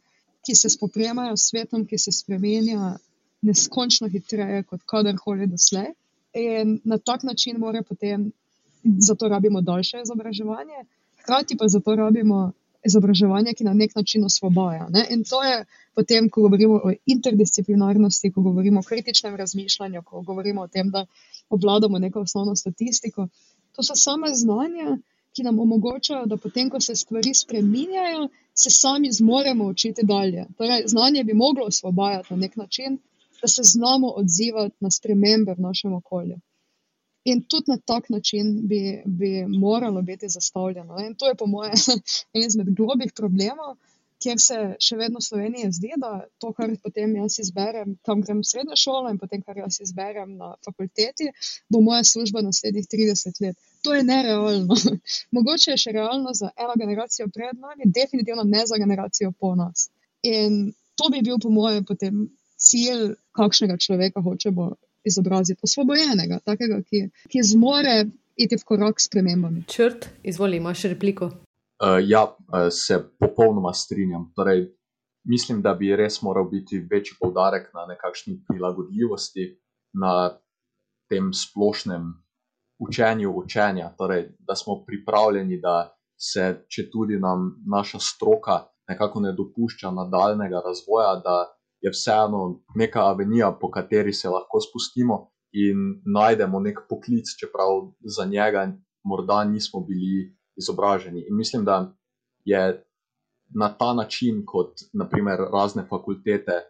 [0.46, 2.96] ki se spopremajo s svetom, ki se spremenja
[3.42, 5.92] neskončno hitreje kot kadarkoli doslej.
[6.34, 8.30] In na tak način mora potem,
[8.82, 10.84] zato rabimo daljše izobraževanje,
[11.22, 12.52] hkrati pa zato rabimo
[12.86, 14.88] izobraževanje, ki na nek način osvobaja.
[14.90, 15.06] Ne?
[15.10, 15.64] In to je
[15.94, 21.06] potem, ko govorimo o interdisciplinarnosti, ko govorimo o kritičnem razmišljanju, ko govorimo o tem, da
[21.50, 23.28] obvladamo neko osnovno statistiko.
[23.76, 24.98] To so same znanja,
[25.36, 30.46] ki nam omogočajo, da potem, ko se stvari spreminjajo, se sami zmoremo učiti dalje.
[30.58, 32.98] Torej, znanje bi moglo osvobajati na nek način,
[33.42, 36.40] da se znamo odzivati na spremembe v našem okolju.
[37.24, 41.00] In tudi na tak način bi, bi moralo biti zastavljeno.
[41.06, 41.74] In to je, po mojem,
[42.34, 43.76] en izmed globih problemov,
[44.20, 48.48] kjer se še vedno Slovenija zdi, da to, kar potem jaz izberem, kam grem v
[48.50, 51.30] srednjo šolo in potem, kar jaz izberem na fakulteti,
[51.72, 53.56] bo moja služba naslednjih 30 let.
[53.84, 54.76] To je nerealno.
[55.36, 59.88] Mogoče je še realno za eno generacijo pred nami, definitivno ne za generacijo po nas.
[60.22, 62.26] In to bi bil, po mojem, potem
[62.60, 68.04] cilj, kakšnega človeka hočemo izobraziti, osvobojenega, takega, ki, ki zmore
[68.36, 69.64] iti v korak s premembami.
[69.68, 71.30] Črt, izvoli, imaš repliko.
[71.80, 74.30] Uh, ja, uh, se popolnoma strinjam.
[74.36, 74.66] Torej,
[75.24, 79.54] mislim, da bi res moral biti večji poudarek na nekakšni prilagodljivosti,
[79.92, 80.30] na
[81.10, 82.12] tem splošnem
[82.80, 89.32] učenju učenja, torej, da smo pripravljeni, da se, če tudi nam naša stroka nekako ne
[89.32, 91.36] dopušča nadaljnega razvoja, da
[91.80, 98.24] je vseeno neka avenija, po kateri se lahko spustimo in najdemo nek poklic, čeprav za
[98.24, 98.68] njega
[99.04, 101.24] morda nismo bili izobraženi.
[101.28, 101.94] In mislim, da
[102.44, 102.84] je
[103.54, 106.60] na ta način, kot naprimer razne fakultete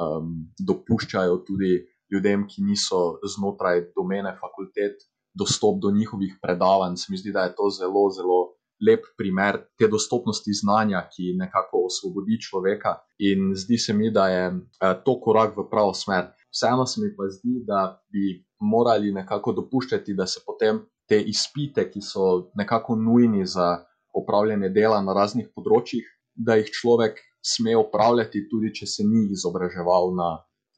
[0.00, 5.00] um, dopuščajo tudi ljudem, ki niso znotraj domene fakultet,
[5.34, 9.88] dostop do njihovih predavanj, se mi zdi, da je to zelo, zelo lep primer te
[9.88, 12.96] dostopnosti znanja, ki nekako osvobodi človeka.
[13.18, 16.32] In zdi se mi, da je eh, to korak v pravo smer.
[16.52, 21.90] Vseeno se mi pa zdi, da bi morali nekako dopuščati, da se potem te izpite,
[21.90, 23.84] ki so nekako nujni za
[24.16, 30.14] opravljanje dela na raznih področjih, da jih človek sme opravljati, tudi če se ni izobraževal
[30.16, 30.30] na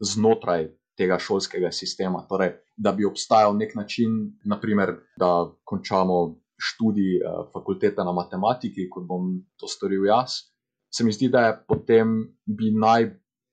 [0.03, 2.25] znotraj tega šolskega sistema.
[2.29, 6.19] Torej, da bi obstajal nek način, naprimer, da končamo
[6.59, 10.43] študij uh, fakultete na matematiki, kot bom to storil jaz.
[10.91, 13.11] Se mi zdi, da je potem bi naj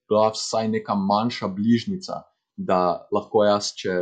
[0.09, 2.21] bila vsaj neka manjša bližnica,
[2.57, 3.95] da lahko jaz, če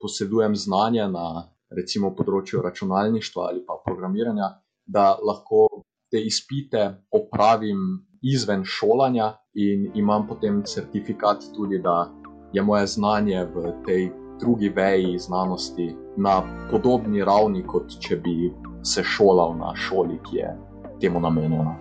[0.00, 4.52] posedujem znanje na recimo področju računalništva ali pa programiranja,
[4.86, 5.66] da lahko
[6.12, 7.82] te izpite opravim
[8.22, 12.08] izven šolanja in imam potem certifikat tudi, da
[12.52, 14.08] je moje znanje v tej
[14.40, 20.56] drugi veji znanosti na podobni ravni, kot če bi se šolal na šoli, ki je
[21.00, 21.76] temu namenjena.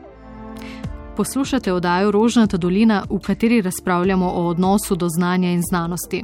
[1.18, 6.24] Poslušate oddajo Rožnata dolina, v kateri razpravljamo o odnosu do znanja in znanosti.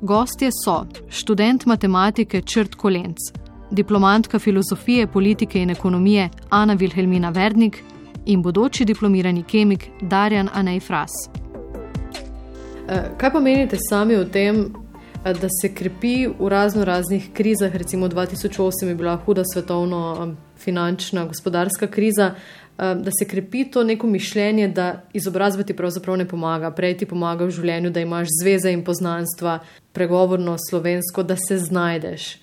[0.00, 3.16] Gostje so študent matematike Črt Kolenc,
[3.70, 7.82] diplomantka filozofije, politike in ekonomije Ana Vilhelmina Verdnik
[8.26, 11.10] in bodoči diplomirani kemik Darjan Anej Fras.
[12.88, 14.72] Eh, kaj pa menite sami o tem,
[15.24, 17.76] da se krepi v razno raznih krizah?
[17.76, 22.34] Recimo 2008 je bila huda svetovna finančna, gospodarska kriza,
[22.78, 27.44] da se krepi to neko mišljenje, da izobrazba ti pravzaprav ne pomaga, prej ti pomaga
[27.44, 29.58] v življenju, da imaš zveze in poznanstva,
[29.92, 32.38] pregovorno slovensko, da se znajdeš.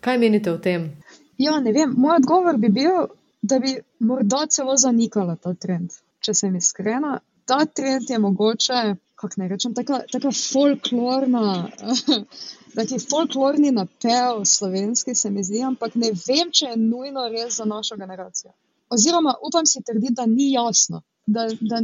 [0.00, 0.92] Kaj menite o tem?
[1.38, 1.94] Ja, ne vem.
[1.96, 3.10] Moj odgovor bi bil,
[3.42, 5.90] da bi morda celo zanikala ta trend.
[6.20, 9.74] Če sem iskrena, ta trend je mogoče, kako ne rečem,
[10.12, 11.68] tako folklorna.
[12.76, 17.66] Taki folklorni napev slovenski se mi zdi, ampak ne vem, če je nujno res za
[17.68, 18.52] našo generacijo.
[18.90, 21.80] Oziroma, upam si trditi, da ni jasno, da, da,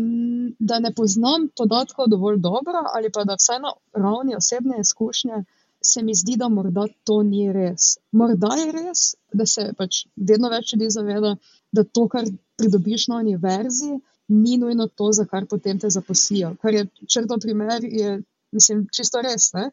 [0.59, 5.45] da ne poznam podatkov dovolj dobro, ali pa da vsaj na ravni osebne izkušnje
[5.83, 7.97] se mi zdi, da morda to ni res.
[8.13, 11.37] Morda je res, da se pač vedno več ljudi zaveda,
[11.73, 12.27] da to, kar
[12.59, 13.93] pridobiš na univerzi,
[14.29, 16.55] ni nujno to, za kar potem te zaposlijo.
[16.63, 19.53] Kar je črto primer, je mislim, čisto res.
[19.55, 19.71] Ne?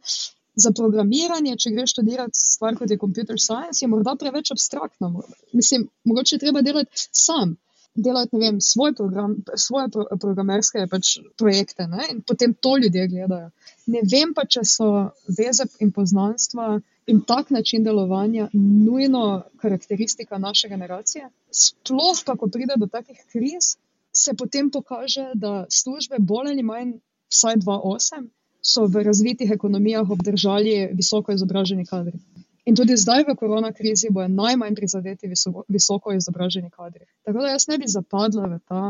[0.56, 5.24] Za programiranje, če greš študirati stvar kot je computer science, je morda preveč abstraktno.
[5.54, 7.56] Mislim, mogoče treba delati sam
[7.96, 12.08] delati vem, svoj program, svoje pro, programerske pač, projekte ne?
[12.12, 13.50] in potem to ljudje gledajo.
[13.86, 14.90] Ne vem pa, če so
[15.38, 21.30] veze in poznanstva in tak način delovanja nujno karakteristika naše generacije.
[21.52, 23.76] Sploh pa, ko pride do takih kriz,
[24.16, 26.94] se potem pokaže, da službe bolj ali manj,
[27.34, 28.30] vsaj 2-8,
[28.64, 32.20] so v razvitih ekonomijah obdržali visoko izobraženi kadri.
[32.66, 37.04] In tudi zdaj, v korona krizi, bojo najmanj prizadeti visoko, visoko izobraženi kadri.
[37.28, 38.84] Tako da jaz ne bi zapadla v ta,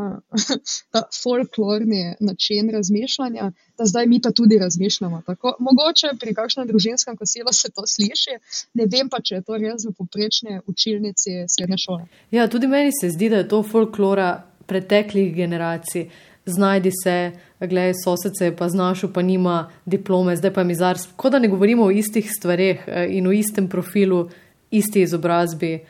[0.93, 5.23] ta folklorni način razmišljanja, da zdaj mi pa tudi razmišljamo.
[5.25, 8.37] Tako, mogoče pri kakšnem družinskem kosilu se to sliši,
[8.77, 12.05] ne vem pa, če je to res v poprečni učilnici srednje šole.
[12.31, 16.09] Ja, tudi meni se zdi, da je to folklora preteklih generacij
[16.45, 20.97] znajdi se, gledaj, sosedce, pa znaš, pa nima diplome, zdaj pa je mizar.
[21.15, 24.29] Kot da ne govorimo o istih stvareh eh, in o istem profilu,
[24.71, 25.83] isti izobrazbi, eh,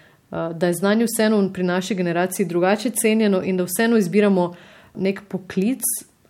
[0.54, 4.54] da je znanje vseeno pri naši generaciji drugače cenjeno in da vseeno izbiramo
[4.96, 5.82] nek poklic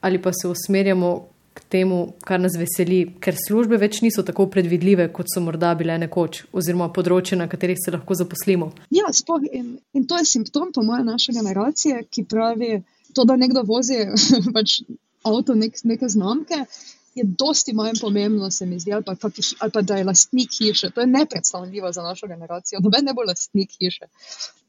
[0.02, 5.08] ali pa se usmerjamo k temu, kar nas veseli, ker službe več niso tako predvidljive,
[5.14, 8.72] kot so morda bile nekoč, oziroma področje, na katerih se lahko zaposlimo.
[8.94, 12.82] Ja, spoh, in, in to je simptom, po mojem, naše generacije, ki pravi,
[13.14, 14.02] to, da nekdo vozi
[14.58, 14.82] pač
[15.24, 16.66] avto nek, neke znamke,
[17.16, 19.16] je dosti manj pomembno, se mi zdi, ali pa,
[19.60, 20.90] ali pa da je lastnik hiše.
[20.96, 22.80] To je nepredstavljivo za našo generacijo.
[22.82, 24.10] Noben ne bo lastnik hiše.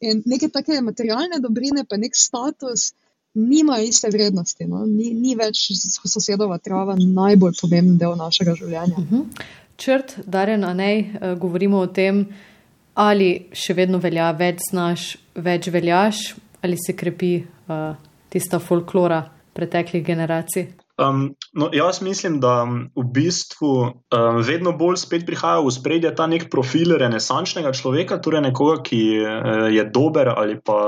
[0.01, 2.93] In neke take materialne dobrine, pa nek status.
[3.35, 4.85] Nima iste vrednosti, no?
[4.87, 5.67] ni, ni več
[6.07, 8.97] sosedova trava najbolj pomemben del našega življenja.
[8.99, 9.21] Uh mhm.
[9.21, 9.45] -huh.
[9.77, 12.27] Črt, Darjen, a ne eh, govorimo o tem,
[12.95, 17.97] ali še vedno velja več znaš, več veljaš, ali se krepi uh,
[18.31, 20.69] tista folklora preteklih generacij?
[20.95, 22.63] Um, no, jaz mislim, da
[22.95, 28.45] v bistvu um, vedno bolj spet prihaja v spredje ta nek profil renesančnega človeka, torej
[28.47, 30.79] nekoga, ki uh, je dober ali pa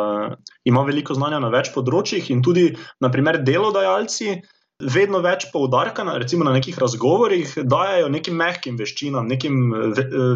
[0.62, 2.68] ima veliko znanja na več področjih, in tudi,
[3.02, 4.36] naprimer, delodajalci
[4.76, 9.72] vedno več poudarka, na, recimo na nekih razgovorih, dajo nekim mehkim veščinam, nekim,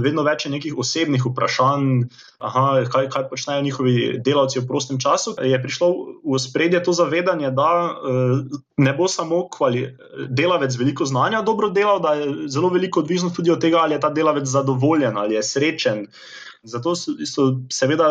[0.01, 2.07] vedno več nekih osebnih vprašanj,
[2.41, 5.37] aha, kaj, kaj počnejo njihovi delavci v prostem času.
[5.45, 5.91] Je prišlo
[6.25, 7.71] v spredje to zavedanje, da
[8.81, 9.91] ne bo samo kvali,
[10.33, 14.05] delavec veliko znanja dobro delal, da je zelo veliko odvisno tudi od tega, ali je
[14.07, 16.07] ta delavec zadovoljen ali je srečen.
[16.65, 18.09] Zato so, so seveda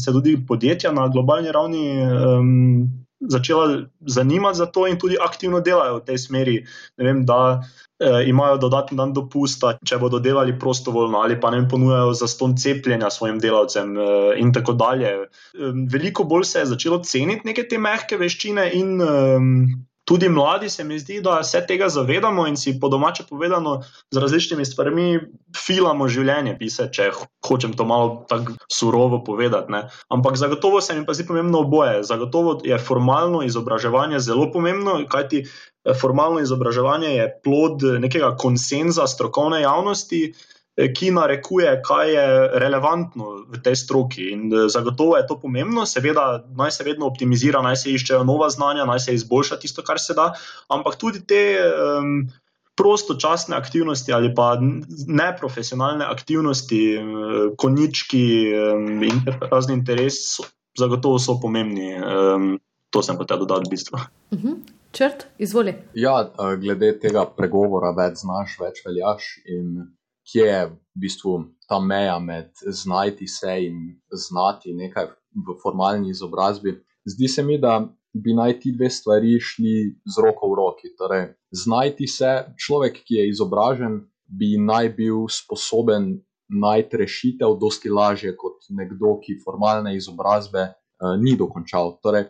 [0.00, 2.88] se tudi podjetja na globalni ravni um,
[3.20, 6.56] začela zanimati za to in tudi aktivno delajo v tej smeri.
[6.96, 7.60] Vem, da
[8.00, 12.56] eh, imajo dodatni dan dopusta, če bodo delali prostovoljno ali pa ne ponujajo za ston
[12.56, 15.12] cepljenja svojim delavcem eh, in tako dalje.
[15.12, 19.00] Eh, veliko bolj se je začelo ceniti neke te mehke veščine in.
[19.00, 23.82] Eh, tudi mladi se mi zdi, da se tega zavedamo in si po domače povedano
[24.10, 25.20] z različnimi stvarmi
[25.66, 27.12] filamo življenje, pise, če
[27.46, 29.70] hočem to malo tako surovo povedati.
[29.70, 29.84] Ne.
[30.10, 32.02] Ampak zagotovo se mi pa zdi pomembno oboje.
[32.02, 39.62] Zagotovo je formalno izobraževanje zelo pomembno, kajti eh, formalno izobraževanje je plod nekega konsenza strokovne
[39.62, 40.24] javnosti.
[40.80, 42.26] Eh, ki narekuje, kaj je
[42.62, 44.30] relevantno v tej stroki.
[44.32, 48.48] In eh, zagotovo je to pomembno, seveda, naj se vedno optimizira, naj se iščejo nova
[48.50, 50.30] znanja, naj se izboljša tisto, kar se da,
[50.72, 52.30] ampak tudi te um,
[52.80, 56.80] prostočasne aktivnosti ali pa neprofesionalne aktivnosti,
[57.60, 58.24] konički
[59.04, 60.46] in razni interesi,
[60.78, 61.92] zagotovo so pomembni.
[62.90, 63.98] To sem hotel dodati v bistvu.
[63.98, 64.48] Uh mhm.
[64.48, 64.78] -huh.
[64.92, 65.74] Črt, izvoli.
[65.94, 69.28] Ja, glede tega pregovora, več znaš, več veljaš.
[69.46, 69.90] In
[70.30, 71.38] kje je v bistvu
[71.68, 76.76] ta meja med znati se in znati nekaj v formalni izobrazbi.
[77.04, 79.74] Zdi se mi, da bi naj ti dve stvari šli
[80.06, 80.90] z roko v roki.
[80.98, 86.12] Torej, znati se, človek, ki je izobražen, bi naj bil sposoben
[86.50, 91.96] najti rešitev, dosti lažje kot nekdo, ki formalne izobrazbe uh, ni dokončal.
[92.02, 92.26] Torej,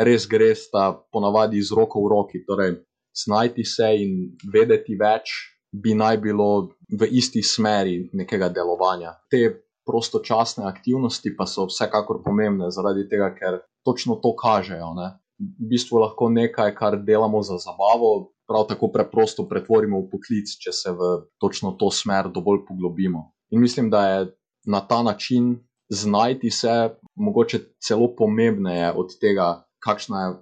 [0.00, 2.44] res gre sta ponavadi z roko v roki.
[2.48, 2.78] Torej,
[3.12, 4.16] znati se in
[4.52, 9.14] vedeti več bi naj bilo v isti smeri nekega delovanja.
[9.30, 14.92] Te prostočasne aktivnosti pa so vsekakor pomembne, zaradi tega, ker točno to kažejo.
[14.98, 15.08] Ne?
[15.40, 20.74] V bistvu lahko nekaj, kar delamo za zabavo, prav tako preprosto pretvorimo v poklic, če
[20.74, 23.30] se v točno to smer dovolj poglobimo.
[23.54, 24.30] In mislim, da je
[24.66, 25.56] na ta način
[25.90, 30.34] znajti se mogoče celo pomembneje od tega, kakšna je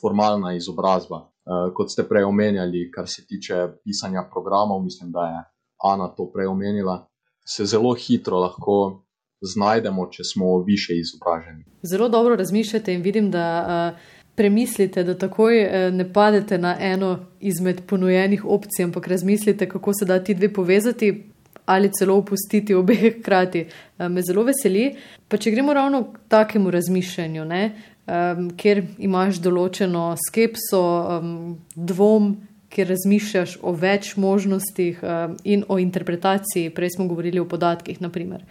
[0.00, 1.33] formalna izobrazba.
[1.44, 3.54] Uh, kot ste prej omenjali, kar se tiče
[3.84, 5.42] pisanja programov, mislim, da je
[5.84, 7.06] Ana to prej omenila,
[7.44, 9.04] se zelo hitro lahko
[9.40, 11.64] znajdemo, če smo više izobraženi.
[11.82, 14.00] Zelo dobro razmišljate in vidim, da uh,
[14.34, 20.04] premislite, da takoj uh, ne padete na eno izmed ponujenih opcij, ampak razmislite, kako se
[20.04, 21.30] da ti dve povezati.
[21.66, 23.66] Ali celo opustiti obe hkrati,
[23.98, 24.96] me zelo veseli.
[25.28, 27.62] Pa če gremo ravno k takemu razmišljanju, ne,
[28.06, 30.82] um, kjer imaš določeno skepso,
[31.18, 31.32] um,
[31.74, 32.34] dvom,
[32.74, 36.72] kjer razmišljaš o več možnostih um, in o interpretaciji.
[36.74, 38.00] Prej smo govorili o podatkih.
[38.02, 38.44] Naprimer.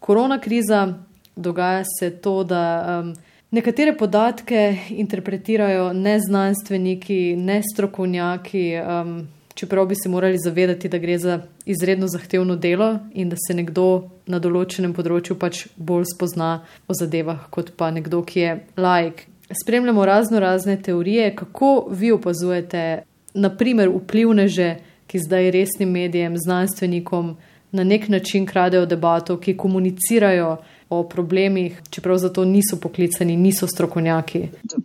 [0.00, 0.86] Korona kriza
[1.36, 2.62] dogaja se to, da
[3.00, 3.14] um,
[3.50, 8.68] nekatere podatke interpretirajo ne znanstveniki, ne strokovnjaki.
[8.80, 9.16] Um,
[9.56, 14.10] čeprav bi se morali zavedati, da gre za izredno zahtevno delo in da se nekdo
[14.26, 16.50] na določenem področju pač bolj spozna
[16.86, 19.26] o zadevah, kot pa nekdo, ki je laik.
[19.62, 23.04] Spremljamo razno razne teorije, kako vi opazujete,
[23.38, 24.70] naprimer, vplivneže,
[25.06, 27.36] ki zdaj resnim medijem, znanstvenikom
[27.76, 30.56] na nek način kradejo debato, ki komunicirajo.
[30.86, 34.42] O problemih, čeprav za to niso poklicani, niso strokovnjaki.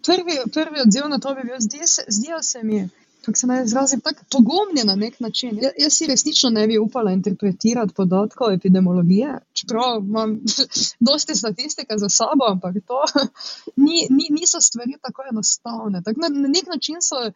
[0.07, 2.79] Prvi, prvi odziv na to bi bil, zdijo se, zdi se mi,
[3.25, 5.59] kako se naj izrazim, tako pogumni na nek način.
[5.61, 10.39] Ja, jaz si resnično ne bi upala interpretirati podatkov epidemiologije, čeprav imam
[11.09, 13.03] dosti statistike za sabo, ampak to
[13.85, 16.01] ni, ni, niso stvari tako enostavne.
[16.05, 17.31] Tak na, na nek način so.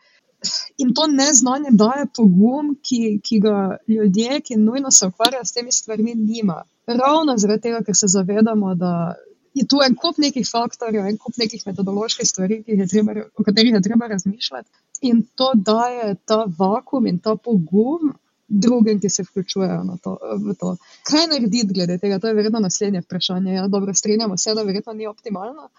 [0.77, 5.71] In to neznanje daje pogum, ki, ki ga ljudje, ki nujno se ukvarjajo s temi
[5.71, 6.63] stvarmi, nima.
[6.87, 9.15] Ravno zaradi tega, ker se zavedamo, da
[9.53, 13.81] je tu en kup nekih faktorjev, en kup nekih metodoloških stvari, treba, o katerih je
[13.81, 14.69] treba razmišljati
[15.01, 18.13] in to daje ta vakum in ta pogum
[18.47, 20.75] drugim, ki se vključujejo to, v to.
[21.03, 22.19] Kaj narediti glede tega?
[22.19, 23.53] To je verjetno naslednje vprašanje.
[23.53, 25.69] Ja, dobro, strinjamo se, da verjetno ni optimalno.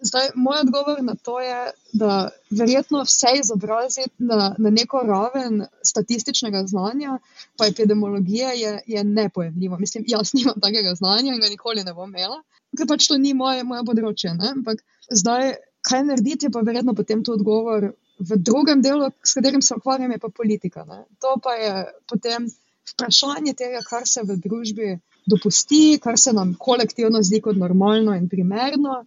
[0.00, 6.64] Zdaj, moj odgovor na to je, da verjetno vse izobraziti na, na neko raven statističnega
[6.66, 7.18] znanja,
[7.56, 9.78] pa epidemiologija je, je nepojemljiva.
[9.78, 12.42] Mislim, jaz nimam takega znanja in ga nikoli ne bom imela,
[12.76, 14.34] ker pač to ni moje, moje področje.
[14.36, 14.52] Ne?
[14.58, 19.62] Ampak zdaj, kaj narediti, je pa verjetno potem to odgovor V drugem delu, s katerim
[19.62, 20.84] se ukvarjam, je pa politika.
[20.88, 21.04] Ne.
[21.20, 21.72] To pa je
[22.08, 22.46] potem
[22.92, 24.94] vprašanje tega, kar se v družbi
[25.26, 29.02] dopusti, kar se nam kolektivno zdi kot normalno in primerno,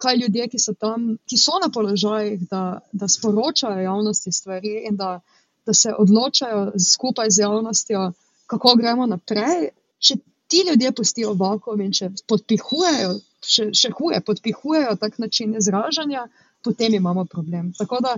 [0.00, 4.96] kaj ljudje, ki so tam, ki so na položajih, da, da sporočajo javnosti stvari in
[4.96, 5.20] da,
[5.66, 8.12] da se odločajo skupaj z javnostjo,
[8.50, 9.70] kako gremo naprej.
[10.00, 10.16] Če
[10.50, 13.12] ti ljudje pustijo vakuum in če podpihujejo,
[13.46, 16.26] še, še huje, podpihujejo tak način izražanja,
[16.64, 17.70] potem imamo problem.
[17.78, 18.16] Tako da,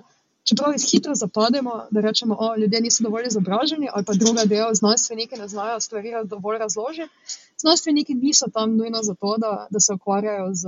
[0.48, 4.74] čeprav jih hitro zapademo, da rečemo, da ljudje niso dovolj izobraženi, ali pa druga del,
[4.74, 7.14] znanstveniki ne znajo stvari dovolj razložiti.
[7.60, 10.66] Znanstveniki niso tam nujno zato, da, da se ukvarjajo z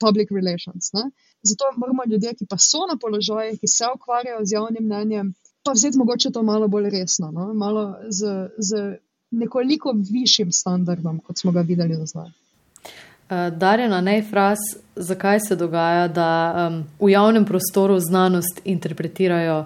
[0.00, 0.92] public relations.
[0.92, 1.10] Ne?
[1.42, 5.34] Zato moramo ljudje, ki pa so na položajih, ki se ukvarjajo z javnim mnenjem,
[5.64, 7.54] pa vzeti mogoče to malo bolj resno, no?
[7.54, 8.48] malo z.
[8.58, 8.98] z
[9.34, 12.28] nekoliko višjim standardom, kot smo ga videli do zdaj.
[12.28, 14.58] Uh, Darjena, naj fraz,
[14.96, 16.30] zakaj se dogaja, da
[16.68, 19.64] um, v javnem prostoru znanost interpretirajo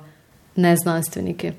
[0.57, 1.53] neznanstveniki?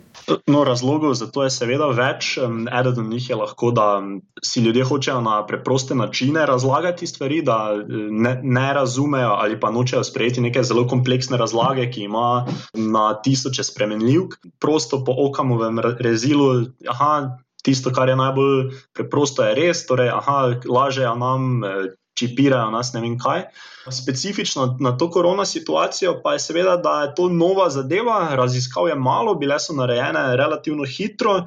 [0.48, 2.36] No, razlogov za to je seveda več.
[2.80, 4.02] Eden od njih je lahko, da
[4.46, 10.04] si ljudje hočejo na preproste načine razlagati stvari, da ne, ne razumejo ali pa nočejo
[10.04, 14.36] sprejeti neke zelo kompleksne razlage, ki ima na tisoče spremenljivk.
[14.60, 21.16] Prosto po okamovem rezilu, aha, tisto, kar je najbolj preprosto, je res, torej, aha, lažejo
[21.16, 21.90] nam, eh,
[22.20, 23.48] čipirajo nas, ne vem kaj.
[23.90, 28.96] Specifično na to korona situacijo pa je seveda, da je to nova zadeva, raziskav je
[28.96, 31.42] malo, bile so narejene relativno hitro,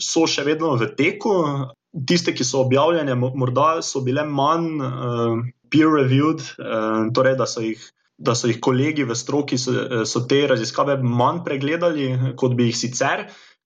[0.00, 1.34] so še vedno v teku.
[2.08, 7.90] Tiste, ki so objavljene, morda so bile manj uh, peer-reviewed, uh, torej da so jih.
[8.24, 9.72] Da so jih kolegi v stroki, so,
[10.06, 12.04] so te raziskave manj pregledali,
[12.38, 13.24] kot bi jih sicer,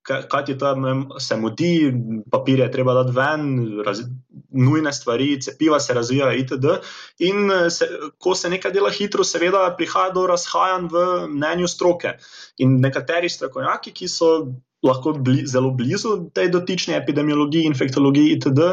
[0.09, 0.85] kaj ti tam
[1.21, 1.93] se mudi,
[2.31, 3.49] papir je treba dati ven,
[3.87, 4.01] raz,
[4.51, 6.79] nujne stvari, cepiva se razvijajo, itd.
[7.29, 7.89] In se,
[8.19, 11.05] ko se nekaj dela hitro, seveda prihaja do razhajanj v
[11.35, 12.17] mnenju stroke.
[12.65, 14.33] In nekateri strokovnjaki, ki so
[14.83, 18.73] lahko bli, zelo blizu tej dotični epidemiologiji, infektologiji, itd.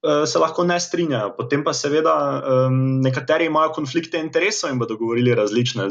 [0.00, 1.34] Eh, se lahko ne strinjajo.
[1.36, 5.90] Potem pa seveda um, nekateri imajo konflikte interesov in bodo govorili različne.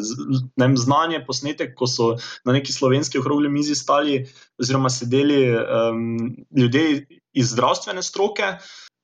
[0.57, 4.23] Nem, znanje, posnetek, ko so na neki slovenski okrogli mizi stali
[4.57, 6.01] oziroma sedeli um,
[6.57, 7.05] ljudje
[7.37, 8.49] iz zdravstvene stroke,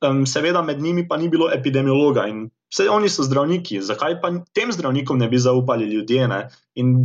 [0.01, 2.25] um, seveda med njimi pa ni bilo epidemiologa.
[2.25, 6.27] In vse oni so zdravniki, zakaj pa tem zdravnikom ne bi zaupali ljudje?
[6.33, 6.47] Ne?
[6.81, 6.97] In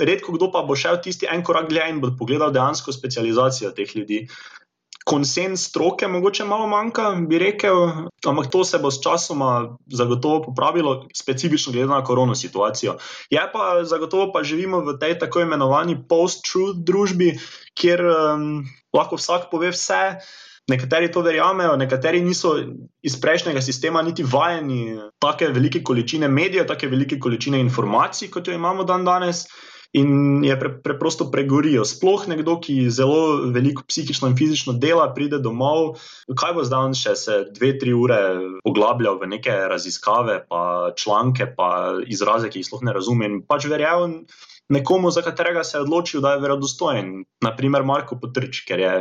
[0.00, 3.96] redko kdo pa bo šel tisti en korak dlje in bo pogledal dejansko specializacijo teh
[3.96, 4.24] ljudi
[5.04, 7.76] konsens stroke, mogoče malo manjka, bi rekel,
[8.26, 12.96] ampak to se bo s časoma zagotovo popravilo, specifično glede na korona situacijo.
[13.30, 17.34] Je pa zagotovo, pa živimo v tej tako imenovani post-truth družbi,
[17.76, 18.64] kjer um,
[18.96, 20.16] lahko vsak pove vse.
[20.68, 22.54] Nekateri to verjamejo, nekateri niso
[23.04, 28.54] iz prejšnjega sistema niti vajeni tako velike količine medijev, tako velike količine informacij, kot jo
[28.56, 29.44] imamo dan danes
[29.94, 31.84] in je pre, preprosto pregorijo.
[31.86, 37.14] Sploh nekdo, ki zelo veliko psihično in fizično dela, pride domov, kaj bo zdaj še
[37.18, 38.18] se dve, tri ure
[38.66, 43.30] poglabljal v neke raziskave, pa članke, pa izraze, ki jih sploh ne razume.
[43.30, 44.24] In pač verjamem
[44.74, 47.12] nekomu, za katerega se je odločil, da je verodostojen.
[47.44, 48.94] Naprimer, Marko Potrč, ker je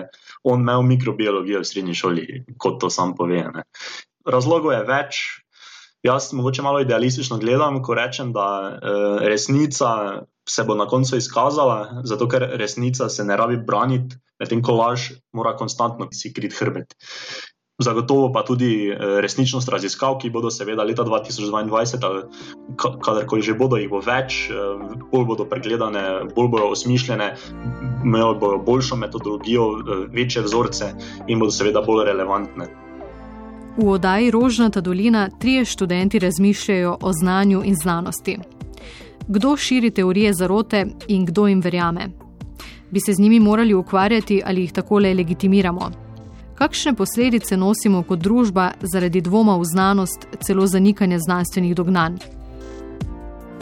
[0.44, 2.28] on imel mikrobiologijo v srednji šoli,
[2.62, 3.42] kot to sam pove.
[3.56, 3.66] Ne.
[4.30, 5.24] Razlogov je več.
[6.04, 8.96] Jaz mogoče malo idealistično gledam, ko rečem, da e,
[9.32, 14.76] resnica se bo na koncu izkazala, zato ker resnica se ne rabi braniti, medtem ko
[14.76, 16.96] laž mora konstantno si krit hrbet.
[17.82, 22.22] Zagotovo pa tudi eh, resničnost raziskav, ki bodo seveda leta 2022,
[22.78, 24.54] kadarkoli že bodo, jih bo več, eh,
[25.10, 26.04] bolj bodo pregledane,
[26.36, 27.34] bolj bodo osmišljene,
[28.06, 30.94] imeli bodo boljšo metodologijo, eh, večje vzorce
[31.28, 32.70] in bodo seveda bolj relevantne.
[33.78, 38.38] V oddaji Rožnata dolina trije študenti razmišljajo o znanju in znanosti
[39.28, 42.08] kdo širi teorije zarote in kdo jim verjame.
[42.92, 45.92] Bi se z njimi morali ukvarjati ali jih takole legitimiramo?
[46.56, 52.18] Kakšne posledice nosimo kot družba zaradi dvoma v znanost, celo zanikanja znanstvenih dognanj?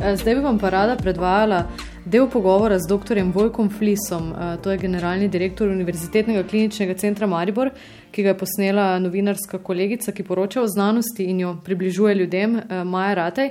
[0.03, 1.63] E, zdaj bi vam pa rada predvajala
[2.05, 3.23] del pogovora z dr.
[3.33, 7.69] Vojkom Flisom, e, to je generalni direktor Univerzitetnega kliničnega centra Maribor,
[8.11, 12.83] ki ga je posnela novinarska kolegica, ki poroča o znanosti in jo približuje ljudem, e,
[12.83, 13.49] Maja Rataj.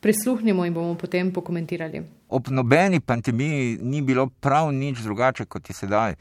[0.00, 2.02] Prisluhnimo in bomo potem pokomentirali.
[2.28, 6.14] Ob nobeni pandemiji ni bilo prav nič drugače kot je sedaj.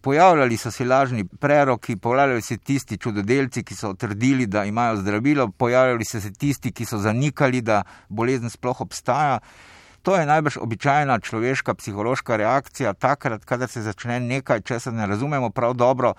[0.00, 4.96] Pojavljali so se lažni preroki, pojavljali so se tisti čudodelci, ki so trdili, da imajo
[4.96, 9.38] zdravilo, pojavljali so se tisti, ki so zanikali, da bolezen sploh obstaja.
[10.02, 15.50] To je najbrž običajna človeška psihološka reakcija, takrat, kadar se začne nekaj, česar ne razumemo
[15.50, 16.14] prav dobro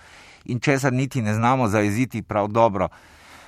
[0.45, 2.89] in česar niti ne znamo zaeziti prav dobro.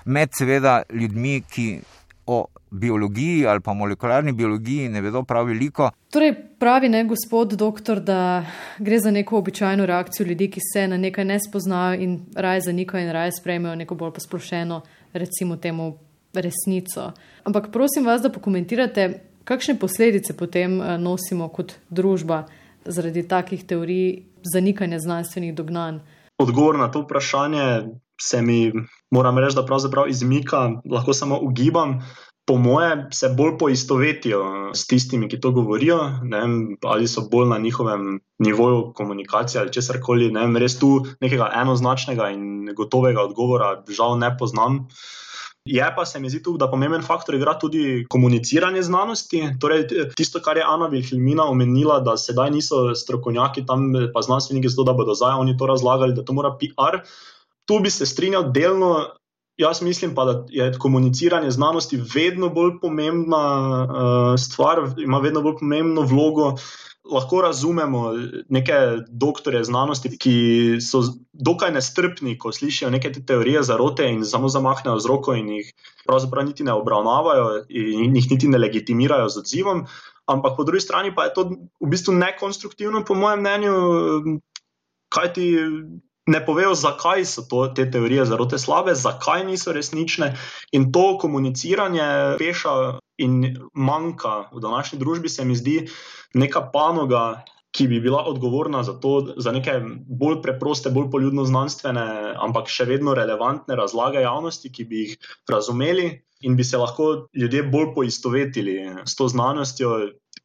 [0.05, 1.81] Med seveda ljudmi, ki
[2.25, 5.89] o biologiji ali pa molekularni biologiji ne vedo prav veliko.
[6.11, 8.45] Torej, pravi ne gospod doktor, da
[8.79, 13.03] gre za neko običajno reakcijo ljudi, ki se na nekaj ne spoznajo in raje zanikajo
[13.03, 14.81] in raje sprejmejo neko bolj posplošeno,
[15.13, 15.97] recimo temu,
[16.33, 17.11] resnico.
[17.43, 22.45] Ampak prosim vas, da pokomentirate, kakšne posledice potem eh, nosimo kot družba
[22.85, 25.99] zaradi takih teorij zanikanja znanstvenih dognanj.
[26.37, 27.87] Odgovor na to vprašanje
[28.21, 28.71] se mi,
[29.11, 31.99] moram reči, da pravzaprav izmika, lahko samo ugibam.
[32.47, 35.97] Po moje se bolj poistovetijo s tistimi, ki to govorijo,
[36.31, 40.31] vem, ali so bolj na njihovem nivoju komunikacije ali česar koli.
[40.59, 44.85] Res tu nekega enoznačnega in gotovega odgovora, žal, ne poznam.
[45.67, 49.41] Je pa se mi zdi tu, da pomemben faktor igra tudi komuniciranje znanosti.
[49.59, 49.83] Torej,
[50.15, 54.95] tisto, kar je Ana Vilhelmina omenila, da sedaj niso strokovnjaki tam, pa znanstveniki, zato da
[54.95, 57.03] bodo zdaj oni to razlagali, da to mora PR
[57.67, 59.05] tu bi se strinjal delno.
[59.57, 63.45] Jaz mislim pa, da je komuniciranje znanosti vedno bolj pomembna
[63.83, 66.53] uh, stvar, ima vedno bolj pomembno vlogo.
[67.11, 68.11] Lahko razumemo
[68.49, 68.73] neke
[69.09, 70.33] doktore znanosti, ki
[70.83, 71.01] so
[71.31, 75.71] dokaj nestrpni, ko slišijo neke te teorije zarote in samo zamahnejo z roko in jih
[76.05, 79.85] pravzaprav niti ne obravnavajo in jih niti ne legitimirajo z odzivom.
[80.25, 81.49] Ampak po drugi strani pa je to
[81.79, 83.73] v bistvu nekonstruktivno, po mojem mnenju,
[85.09, 85.47] kajti
[86.27, 90.33] ne povejo, zakaj so to, te teorije zarote slabe, zakaj niso resnične.
[90.71, 92.73] In to komuniciranje peša
[93.17, 95.87] in manjka v današnji družbi, se mi zdi
[96.33, 97.43] neka panoga.
[97.77, 99.73] Ki bi bila odgovorna za to, za neke
[100.19, 102.05] bolj preproste, bolj poljudno znanstvene,
[102.41, 106.07] ampak še vedno relevantne razlage javnosti, ki bi jih razumeli
[106.47, 109.91] in bi se lahko ljudje bolj poistovetili s to znanostjo,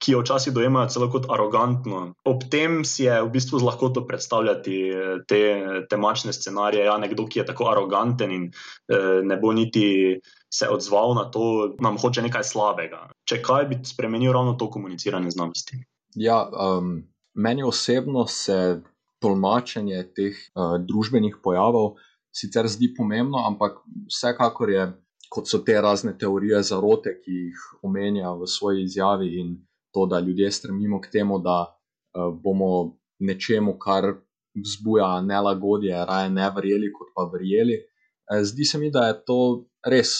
[0.03, 2.03] ki jo včasih dojemajo celo kot arogantno.
[2.27, 5.43] Ob tem si je v bistvu z lahkoto predstavljati eh, te
[5.91, 6.85] temačne scenarije.
[6.91, 10.19] Ja, nekdo, ki je tako aroganten in eh, ne bo niti
[10.53, 13.07] se odzval na to, nam hoče nekaj slabega.
[13.25, 15.79] Če kaj bi spremenil ravno to komuniciranje znanosti?
[16.15, 16.99] Ja, um,
[17.33, 18.83] meni osebno se
[19.23, 21.95] tolmačenje teh uh, družbenih pojavov
[22.33, 23.81] sicer zdi pomembno, ampak
[24.11, 24.91] vsekakor je.
[25.33, 29.55] Kot so te razne teorije zarote, ki jih omenja v svoji izjavi, in
[29.93, 34.15] to, da ljudje stremimo k temu, da uh, bomo nečemu, kar
[34.55, 37.79] vzbuja nelagodje, raje ne verjeli, kot pa verjeli.
[37.79, 39.41] Uh, zdi se mi, da je to
[39.87, 40.15] res,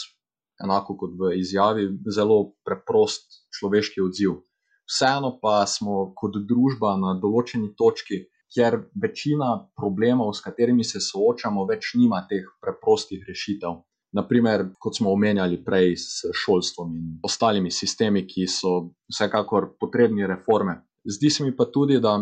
[0.65, 4.41] enako kot v izjavi, zelo preprost človeški odziv.
[4.89, 11.65] Vseeno pa smo kot družba na določeni točki, kjer večina problemov, s katerimi se soočamo,
[11.71, 13.81] več nima teh preprostih rešitev
[14.13, 20.83] naprimer, kot smo omenjali prej s šolstvom in ostalimi sistemi, ki so vsekakor potrebni reforme.
[21.05, 22.19] Zdi se mi pa tudi, da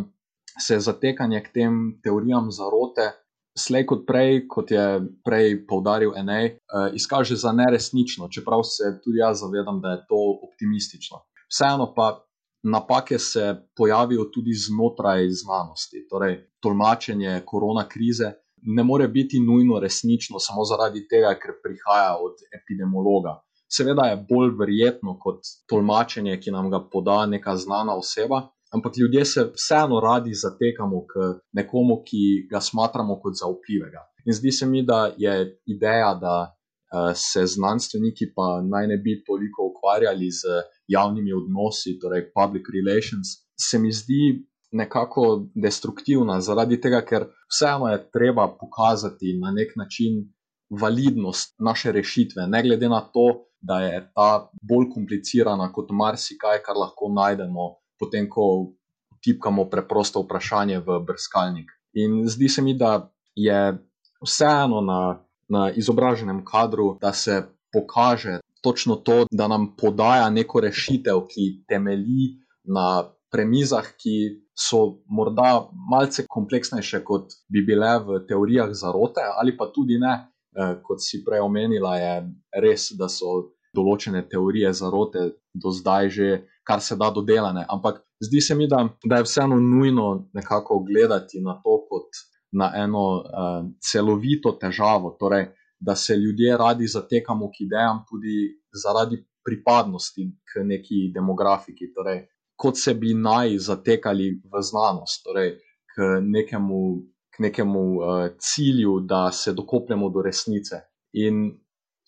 [0.60, 3.10] se zatekanje k tem teorijam zarote,
[3.58, 4.86] slej kot prej, kot je
[5.26, 10.20] prej poudaril Enej, eh, izkaže za neresnično, čeprav se tudi jaz zavedam, da je to
[10.48, 11.24] optimistično.
[11.50, 12.26] Vseeno pa.
[12.62, 18.32] Napake se pojavijo tudi znotraj znanosti, torej tolmačenje korona krize
[18.62, 23.40] ne more biti nujno resnično samo zaradi tega, ker prihaja od epidemiologa.
[23.70, 28.42] Seveda je bolj verjetno kot tolmačenje, ki nam ga poda neka znana oseba,
[28.74, 34.02] ampak ljudje se vseeno radi zatekamo k nekomu, ki ga smatramo kot zaupljivega.
[34.26, 35.34] In zdi se mi, da je
[35.66, 42.26] ideja, da uh, se znanstveniki pa naj ne bi toliko ukvarjali z javnimi odnosi, torej
[42.34, 49.50] public relations, se mi zdi nekako destruktivna, zaradi tega, ker vseeno je treba pokazati na
[49.50, 50.22] nek način
[50.70, 56.76] validnost naše rešitve, ne glede na to, da je ta bolj komplicirana kot marsikaj, kar
[56.76, 57.66] lahko najdemo,
[58.00, 58.72] potem ko
[59.24, 61.70] tipkamo preprosto vprašanje v brskalnik.
[61.92, 63.76] In zdi se mi, da je
[64.24, 65.00] vseeno na,
[65.48, 67.42] na izobraženem kadru, da se
[67.72, 75.68] pokaže točno to, da nam podaja neko rešitev, ki temelji na premizah, ki so morda
[75.90, 80.16] malce kompleksnejše, kot bi bile v teorijah zarote, ali pa tudi ne.
[80.50, 82.14] Eh, kot si prej omenila, je
[82.58, 85.20] res, da so določene teorije zarote
[85.54, 86.28] do zdaj že
[86.66, 87.62] kar se da dodelane.
[87.70, 92.18] Ampak zdi se mi, da, da je vseeno nujno nekako gledati na to kot
[92.52, 95.14] na eno uh, celovito težavo.
[95.20, 101.92] Torej, da se ljudje radi zatekamo k idejam tudi zaradi pripadnosti k neki demografiki.
[101.94, 102.26] Torej,
[102.60, 105.54] kot se bi naj zatekali v znanost, torej
[105.94, 106.80] k nekemu,
[107.32, 110.82] k nekemu uh, cilju, da se dokopljemo do resnice.
[111.12, 111.56] In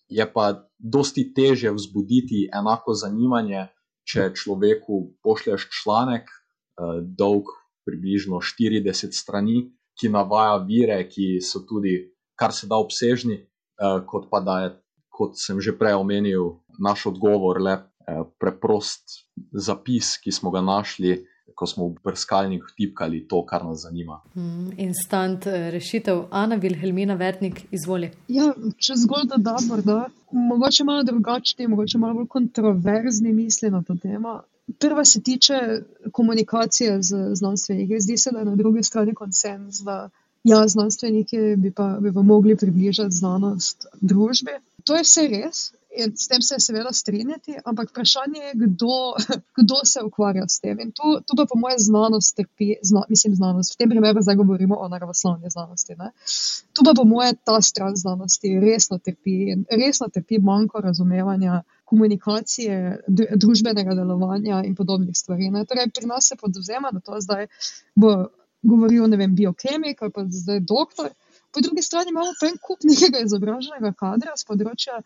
[0.09, 3.70] je pa dosti teže vzbuditi enako zanimanje,
[4.05, 7.48] če človeku pošlješ članek, uh, dolg
[7.88, 11.96] približno 40 strani, ki navaja vire, ki so tudi
[12.38, 14.70] kar se da obsežni, uh, kot pa da je.
[15.12, 17.84] kot sem že prej omenil, naš odgovor le eh,
[18.38, 19.22] preprost
[19.53, 21.20] zapis, ki smo ga našli.
[21.53, 24.22] Ko smo v brskalniku tipkali to, kar nas zanima.
[24.34, 28.09] Mm, instant eh, rešitev, Ana Vilhelmina Vertnik, izvoli.
[28.32, 29.98] Ja, če zgolj da, da,
[30.32, 34.40] mogoče malo drugačni, mogoče malo bolj kontroverzni misli na to temo.
[34.80, 35.61] Prva se tiče
[36.12, 38.00] komunikacije z znanstveniki.
[38.00, 40.09] Zdi se, da je na drugi strani konsens, da
[40.44, 44.57] ja, znanstveniki bi pa, bi pa mogli približati znanost družbi.
[44.84, 45.72] To je vse res.
[45.97, 48.97] In s tem se je seveda strinjati, ampak vprašanje je, kdo,
[49.61, 50.80] kdo se ukvarja s tem.
[50.80, 53.74] In tu, tu pa, po mojem, znanost trpi, zna, mislim, znanost.
[53.74, 55.95] V tem primeru zdaj govorimo o naravoslovni znanosti.
[55.99, 56.11] Ne?
[56.72, 63.03] Tu pa, po mojem, ta stran znanosti resno trpi in resno trpi manjko razumevanja komunikacije,
[63.36, 65.51] družbenega delovanja in podobnih stvari.
[65.68, 67.47] Torej, pri nas se podvzema, da to zdaj
[67.95, 68.14] bo
[68.62, 71.11] govoril, vem, biokemik ali pa zdaj doktor.
[71.53, 75.03] Po drugi strani imamo pa en kup nekega izobraženega kadra z področja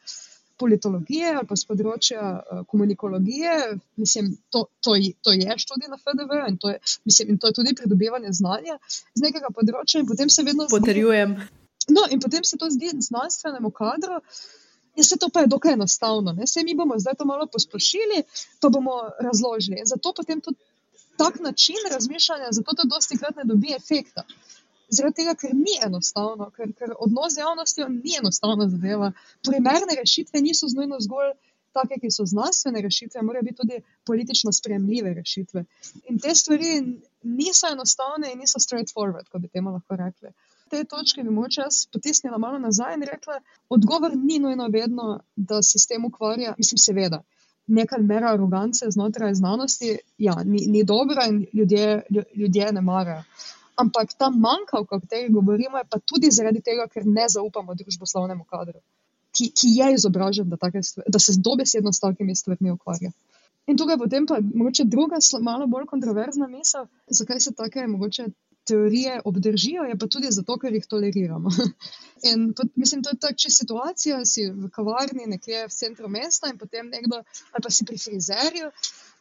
[0.59, 3.78] politologije ali pa z področja uh, komunikologije.
[4.00, 7.59] Mislim, to, to, to je študij na FDV in to je, mislim, in to je
[7.61, 8.78] tudi pridobivanje znanja
[9.14, 10.02] z nekega področja.
[10.02, 11.36] In potem se vedno potrjujem.
[11.88, 14.20] No, in potem se to zdi znanstvenemu kadru.
[14.96, 16.32] In vse to pa je dokaj enostavno.
[16.40, 18.24] Vse mi bomo zdaj to malo posplošili,
[18.61, 19.84] pa bomo razložili.
[19.84, 20.59] Zato potem tudi
[21.16, 24.24] tak način razmišljanja, zato to dosti krat ne dobi efekta.
[24.89, 29.12] Zaradi tega, ker ni enostavno, ker, ker odnos z javnostjo ni enostavna zadeva.
[29.43, 31.32] Primerne rešitve niso znojno zgolj
[31.76, 35.64] take, ki so znanstvene rešitve, morajo biti tudi politično sprejemljive rešitve.
[36.09, 36.70] In te stvari
[37.22, 40.32] niso enostavne in niso straightforward, kot bi temu lahko rekli.
[40.70, 45.62] Te točke bi moče jaz potisnila malo nazaj in rekla, odgovor ni nujno vedno, da
[45.62, 47.22] se s tem ukvarja, mislim, seveda
[47.66, 52.03] neka mera arogance znotraj znanosti, ja, ni, ni dobra in ljudje,
[52.34, 53.22] ljudje ne marajo.
[53.77, 58.47] Ampak ta manjka, o kateri govorimo, je pa tudi zaradi tega, ker ne zaupamo družboslovnemu
[58.49, 58.81] kadru,
[59.37, 63.12] ki, ki je izobražen, da, stvari, da se dobesedno s takimi stvarmi ukvarja.
[63.66, 66.87] In tukaj potem pa mogoče druga, malo bolj kontroverzna misel,
[67.20, 68.29] zakaj se take mogoče
[68.66, 71.51] teorije obdržijo, je pa tudi zato, ker jih toleriramo.
[72.31, 76.59] In pot, mislim, to je takšna situacija, si v kavarni, nekje v centru mesta in
[76.59, 77.20] potem nekdo,
[77.53, 78.70] ali pa si pri frizerju.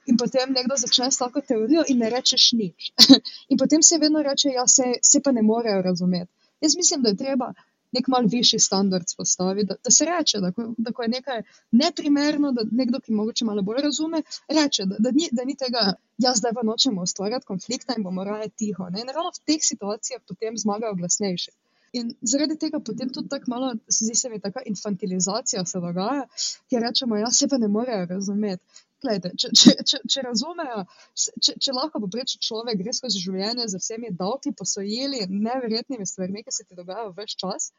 [0.06, 2.92] In potem nekdo začne s tako teorijo, in ne rečeš nič.
[3.52, 6.32] in potem se vedno reče, da ja, se, se pa ne morejo razumeti.
[6.62, 7.54] Jaz mislim, da je treba
[7.96, 12.52] nek mal višji standard spostaviti, da, da se reče, da, da ko je nekaj neprimerno,
[12.52, 14.22] da nekdo, ki morda malo bolj razume,
[14.60, 15.86] reče, da, da, ni, da ni tega,
[16.26, 18.90] jaz zdaj pa nočemo ustvarjati konflikta in bomo raje tiho.
[18.90, 19.04] Ne?
[19.04, 21.54] In ravno v teh situacijah potem zmagajo glasnejši.
[21.96, 26.26] In zaradi tega potem tudi tako malo, zdi se mi, ta infantilizacija se dogaja,
[26.70, 28.84] ki rečemo, ja, se pa ne morejo razumeti.
[29.04, 30.84] Glede, če, če, če, če razumejo,
[31.20, 36.54] če, če lahko poprečen človek gre skozi življenje z vsemi davki, posojili, neverjetnimi stvarmi, ki
[36.56, 37.72] se ti dogajajo več čas,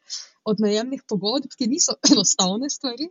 [0.44, 3.08] od najemnih pogodb, ki niso enostavne stvari.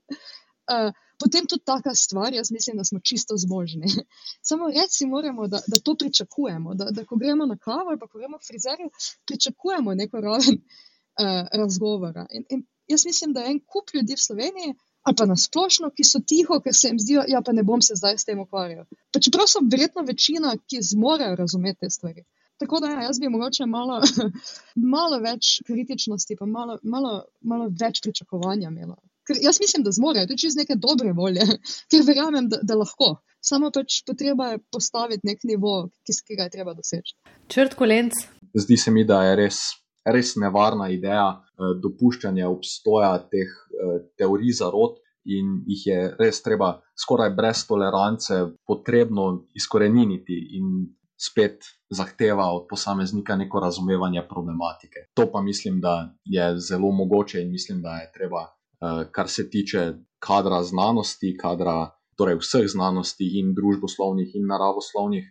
[0.66, 0.90] Uh,
[1.22, 3.90] potem tudi taka stvar, jaz mislim, da smo čisto zmožni.
[4.50, 8.08] Samo reči moramo, da, da to pričakujemo, da, da ko gremo na kavo ali pa
[8.08, 8.90] ko gremo v frizerju,
[9.26, 12.26] pričakujemo neko raven uh, razgovora.
[12.32, 16.04] In, in jaz mislim, da je en kup ljudi v Sloveniji, ali pa nasplošno, ki
[16.04, 18.40] so tiho, ker se jim zdi, da ja, pa ne bom se zdaj s tem
[18.42, 18.88] ukvarjal.
[19.14, 22.26] Pa čeprav so verjetno večina, ki zmorejo razumeti te stvari.
[22.58, 24.00] Tako da ja, jaz bi mogoče malo,
[24.96, 28.98] malo več kritičnosti, pa malo, malo, malo več pričakovanja imela.
[29.26, 31.46] Ker jaz mislim, da zmorejo, tudi iz neke dobre volje,
[31.92, 33.16] ker verjamem, da, da lahko.
[33.46, 37.14] Samo pač potreba je postaviti nek nivo, ki ga je treba doseči.
[37.54, 38.18] Črt kolenc.
[38.58, 39.62] Zdi se mi, da je res
[40.06, 46.76] res nevarna ideja eh, dopuščanja obstoja teh eh, teorij zarot in jih je res treba
[46.94, 48.38] skoraj brez tolerance
[48.68, 50.86] potrebno izkoreniniti in
[51.18, 55.08] spet zahteva od posameznika neko razumevanje problematike.
[55.16, 59.50] To pa mislim, da je zelo mogoče in mislim, da je treba, eh, kar se
[59.50, 65.26] tiče kadra znanosti, kadra torej vseh znanosti in družboslovnih in naravoslovnih,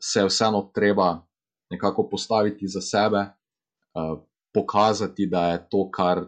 [0.00, 1.22] se vseeno treba
[1.70, 3.20] nekako postaviti za sebe,
[4.54, 6.24] pokazati, da je to, kar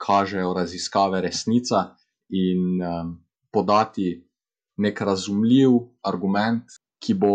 [0.00, 1.94] kažejo raziskave, resnica,
[2.30, 3.14] in um,
[3.52, 4.28] podati
[4.76, 5.70] nek razumljiv
[6.06, 6.64] argument,
[7.02, 7.32] ki bo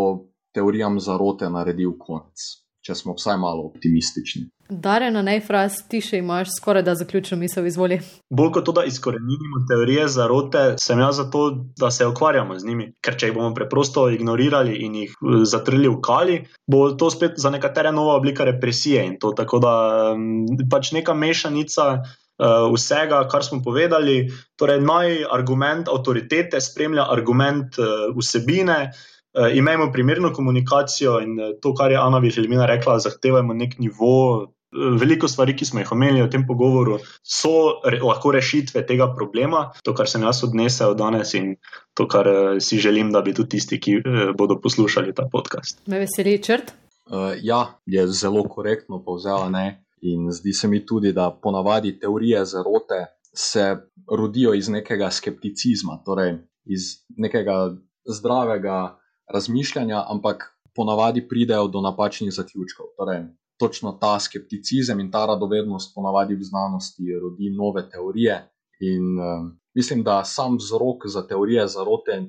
[0.56, 2.46] teorijam zarote naredil konec,
[2.86, 4.48] če smo vsaj malo optimistični.
[4.70, 7.99] Dare na najfraz, ti še imaš skoraj da zaključno misel, izvoli.
[8.34, 11.43] Bolj kot to, da izkorenimo teorije zarote, sem jaz zato,
[11.78, 12.88] da se ukvarjamo z njimi.
[13.05, 17.38] Ker če jih bomo preprosto ignorirali in jih eh, zatrli v kali, bo to spet
[17.38, 19.74] za nekatere nova oblika represije in to tako, da
[20.18, 21.91] mm, pač neka mešanica.
[22.36, 24.26] Uh, vsega, kar smo povedali,
[24.59, 29.14] torej naj argument avtoritete spremlja argument uh, vsebine, uh,
[29.54, 35.28] imejmo primerno komunikacijo in uh, to, kar je Ana Viželjmina rekla, zahtevajmo nek nivo veliko
[35.28, 39.94] stvari, ki smo jih omenili v tem pogovoru, so re, lahko rešitve tega problema, to,
[39.96, 41.54] kar sem jaz odnesel danes in
[41.96, 42.28] to, kar
[42.60, 44.02] si želim, da bi tudi tisti, ki
[44.38, 45.80] bodo poslušali ta podcast.
[45.88, 46.74] Me veseli črt.
[47.06, 49.50] Uh, ja, je zelo korektno povzela.
[49.50, 49.86] Ne?
[50.02, 53.06] In zdi se mi tudi, da ponavadi teorije zarote
[53.36, 53.76] se
[54.12, 57.76] rodijo iz nekega skepticizma, torej iz nekega
[58.06, 58.98] zdravega
[59.34, 62.86] razmišljanja, ampak ponavadi pridejo do napačnih zaključkov.
[62.98, 63.24] Torej,
[63.58, 68.52] točno ta skepticizem in ta radovednost ponavadi v znanosti rodi nove teorije.
[68.80, 72.24] In uh, mislim, da sam vzrok za teorije zarote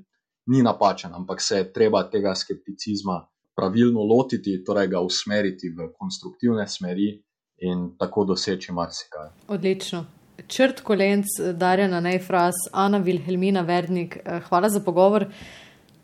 [0.47, 3.27] ni napačen, ampak se je treba tega skepticizma
[3.57, 7.23] pravilno lotiti, torej ga usmeriti v konstruktivne smeri
[7.59, 9.31] in tako doseči marsikaj.
[9.49, 10.05] Odlično.
[10.47, 15.27] Črt kolenc, Darjana Nejfras, Ana Vilhelmina Verdnik, eh, hvala za pogovor.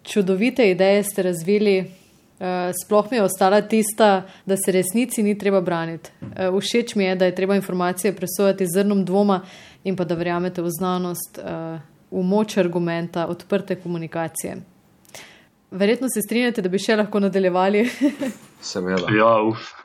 [0.02, 2.02] Čudovite ideje ste razvili,
[2.42, 6.10] Eh, sploh mi je ostala tista, da se resnici ni treba braniti.
[6.36, 9.40] Eh, všeč mi je, da je treba informacije presojati zrnom dvoma
[9.84, 11.78] in pa da verjamete v znanost, eh,
[12.10, 14.56] v moč argumenta, odprte komunikacije.
[15.70, 17.86] Verjetno se strinjate, da bi še lahko nadaljevali.
[18.72, 19.06] Seveda.
[19.14, 19.81] Ja, uf.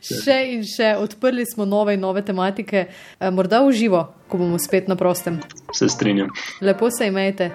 [0.00, 2.86] Še in še odprli smo nove in nove tematike,
[3.32, 5.40] morda v živo, ko bomo spet na prostem.
[5.72, 6.30] Se strinjam.
[6.60, 7.50] Lepo se imejte.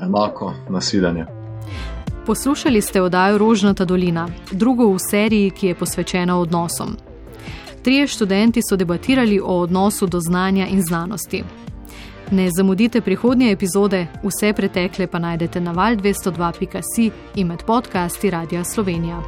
[0.00, 1.26] Enako, nasvidenje.
[2.26, 6.96] Poslušali ste oddajo Rožnata dolina, drugo v seriji, ki je posvečena odnosom.
[7.82, 11.44] Trije študenti so debatirali o odnosu do znanja in znanosti.
[12.30, 19.22] Ne zamudite prihodnje epizode, vse pretekle pa najdete na val202.si in med podcasti Radia Slovenija.